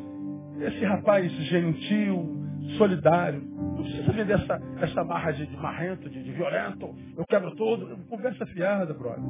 [0.62, 2.40] esse rapaz gentil,
[2.78, 7.56] solidário, não precisa vender essa, essa barra de, de marrento, de, de, violento, eu quebro
[7.56, 7.98] tudo.
[8.10, 9.24] Conversa fiada, brother.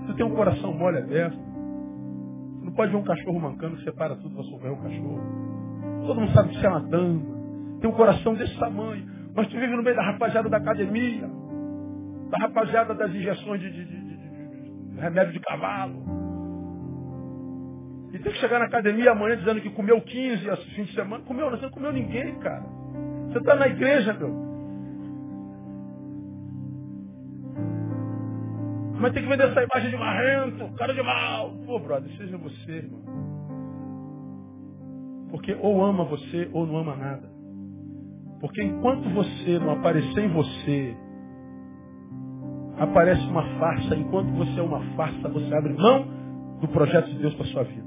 [0.00, 1.36] Você tem um coração mole aberto.
[1.36, 5.55] Você não pode ver um cachorro mancando, separa tudo para socorrer o cachorro.
[6.06, 7.20] Todo mundo sabe que você é uma dama.
[7.80, 9.04] Tem um coração desse tamanho.
[9.34, 11.28] Mas tu vive no meio da rapaziada da academia,
[12.30, 14.06] da rapaziada das injeções de, de, de,
[14.94, 16.16] de remédio de cavalo.
[18.12, 21.22] E tem que chegar na academia amanhã dizendo que comeu 15 esse fim de semana.
[21.24, 22.64] Comeu, você não comeu ninguém, cara.
[23.28, 24.46] Você está na igreja, meu.
[28.98, 31.50] Mas tem que vender essa imagem de marrento, cara de mal.
[31.66, 33.25] Pô, brother, seja você, irmão.
[35.30, 37.28] Porque ou ama você ou não ama nada.
[38.40, 40.96] Porque enquanto você não aparecer em você,
[42.78, 43.96] aparece uma farsa.
[43.96, 46.06] Enquanto você é uma farsa, você abre mão
[46.60, 47.86] do projeto de Deus para sua vida.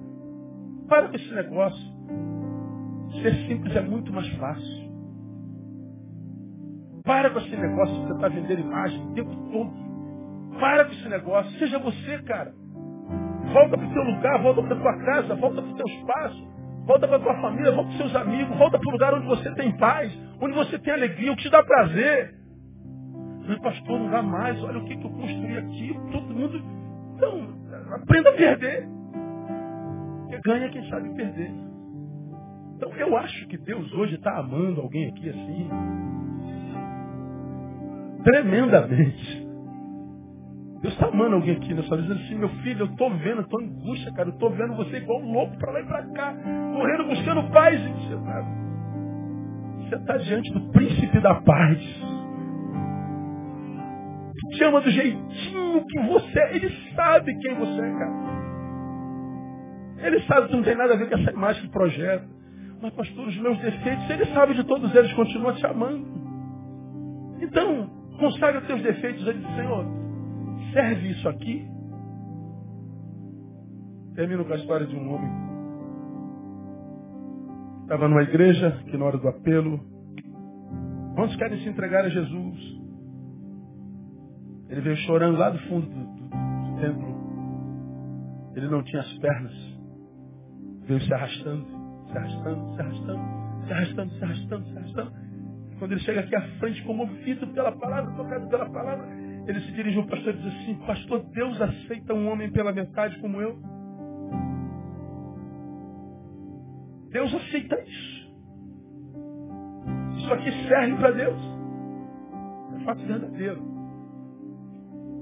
[0.88, 2.00] Para com esse negócio.
[3.22, 4.90] Ser simples é muito mais fácil.
[7.04, 9.72] Para com esse negócio de tá vendendo imagem o tempo todo.
[10.60, 11.60] Para com esse negócio.
[11.60, 12.54] Seja você, cara.
[13.54, 16.49] Volta para o teu lugar, volta para a tua casa, volta para o teu espaço.
[16.86, 19.72] Volta para tua família, volta para seus amigos, volta para o lugar onde você tem
[19.78, 20.12] paz,
[20.42, 22.36] onde você tem alegria, o que te dá prazer.
[23.48, 26.62] Mas, pastor, não dá mais, olha o que, que eu construí aqui, todo mundo.
[27.16, 27.48] Então,
[27.96, 28.88] aprenda a perder.
[30.22, 31.52] Porque ganha quem sabe perder.
[32.76, 35.70] Então eu acho que Deus hoje está amando alguém aqui assim.
[38.24, 39.39] Tremendamente.
[40.82, 43.62] Deus está amando alguém aqui nessa vida, dizendo assim, meu filho, eu estou vendo, estou
[43.62, 46.34] em angústia, cara, eu estou vendo você igual louco para lá e para cá,
[46.74, 47.82] correndo buscando paz.
[49.80, 51.80] Você está diante do príncipe da paz.
[54.40, 56.56] Que te ama do jeitinho que você é.
[56.56, 58.30] Ele sabe quem você é, cara.
[59.98, 62.26] Ele sabe que não tem nada a ver com essa imagem que projeta.
[62.82, 66.06] Mas, pastor, os meus defeitos, ele sabe de todos eles, continua te amando.
[67.42, 69.86] Então, consagra teus defeitos a ele, Senhor,
[70.72, 71.68] serve isso aqui?
[74.16, 75.32] Termino com a história de um homem.
[77.84, 79.80] Estava numa igreja que na hora do apelo,
[81.16, 82.80] quantos querem se entregar a Jesus?
[84.70, 87.20] Ele veio chorando lá do fundo do, do, do templo.
[88.56, 89.54] Ele não tinha as pernas.
[90.84, 91.66] Veio se arrastando,
[92.12, 93.22] se arrastando, se arrastando,
[93.66, 95.29] se arrastando, se arrastando, se arrastando.
[95.80, 99.08] Quando ele chega aqui à frente, comovido pela palavra, tocado pela palavra,
[99.48, 103.18] ele se dirigiu ao pastor e diz assim, pastor, Deus aceita um homem pela metade
[103.20, 103.58] como eu?
[107.12, 108.20] Deus aceita isso.
[110.18, 111.42] Isso aqui serve para Deus.
[112.76, 113.70] É fato verdadeiro.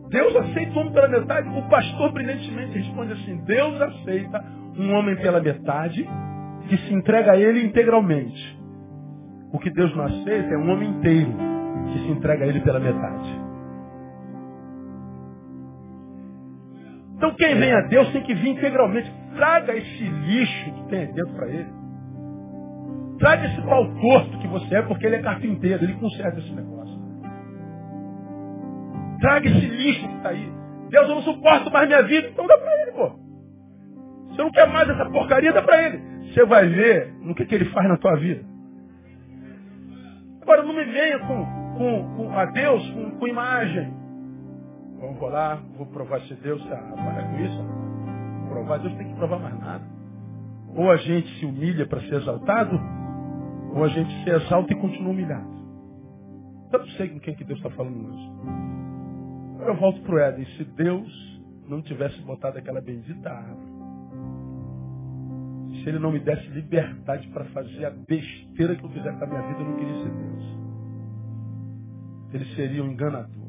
[0.09, 1.49] Deus aceita um homem pela metade?
[1.49, 4.43] O pastor brilhantemente responde assim, Deus aceita
[4.77, 6.07] um homem pela metade
[6.67, 8.56] que se entrega a ele integralmente.
[9.51, 11.31] O que Deus não aceita é um homem inteiro
[11.91, 13.47] que se entrega a ele pela metade.
[17.15, 19.11] Então quem vem a Deus tem que vir integralmente.
[19.35, 21.69] Traga esse lixo que tem dentro para ele.
[23.19, 26.97] Traga esse pau torto que você é, porque ele é carpinteiro, ele conserta esse negócio.
[29.19, 30.51] Traga esse lixo que está aí.
[30.89, 33.09] Deus, eu não suporto mais minha vida, então dá para ele, pô.
[34.29, 36.31] Você não quer mais essa porcaria, dá para ele.
[36.31, 38.45] Você vai ver no que, que ele faz na tua vida.
[40.47, 41.45] Agora não me venha com,
[41.77, 43.93] com, com a Deus com, com imagem.
[44.97, 46.65] Vamos lá, vou provar se Deus.
[46.71, 47.65] Ah, para com isso.
[48.47, 49.83] Provar, Deus tem que provar mais nada.
[50.73, 52.79] Ou a gente se humilha para ser exaltado,
[53.75, 55.49] ou a gente se exalta e continua humilhado.
[56.71, 58.09] Eu não sei com quem que Deus está falando.
[59.55, 60.45] Agora eu volto para o Éden.
[60.55, 63.76] Se Deus não tivesse botado aquela bendita árvore,
[65.87, 69.27] Se ele não me desse liberdade para fazer a besteira que eu quiser com a
[69.27, 70.57] minha vida, eu não queria ser Deus.
[72.33, 73.47] Ele seria um enganador.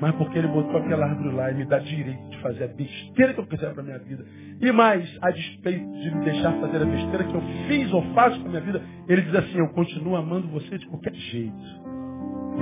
[0.00, 3.34] Mas porque ele botou aquela árvore lá e me dá direito de fazer a besteira
[3.34, 4.24] que eu quiser para a minha vida.
[4.60, 8.40] E mais, a despeito de me deixar fazer a besteira que eu fiz ou faço
[8.40, 11.82] com a minha vida, ele diz assim, eu continuo amando você de qualquer jeito.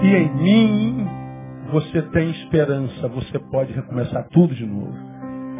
[0.02, 1.06] E em mim
[1.70, 5.15] você tem esperança, você pode recomeçar tudo de novo.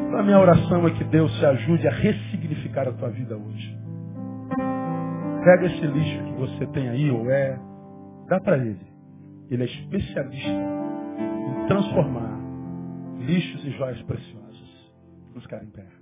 [0.06, 3.76] Então, a minha oração é que Deus te ajude a ressignificar a tua vida hoje.
[5.44, 7.58] Pega esse lixo que você tem aí, ou é,
[8.28, 8.86] dá para ele.
[9.50, 12.38] Ele é especialista em transformar
[13.18, 14.92] lixos em joias preciosas.
[15.28, 15.95] Vamos ficar em pé.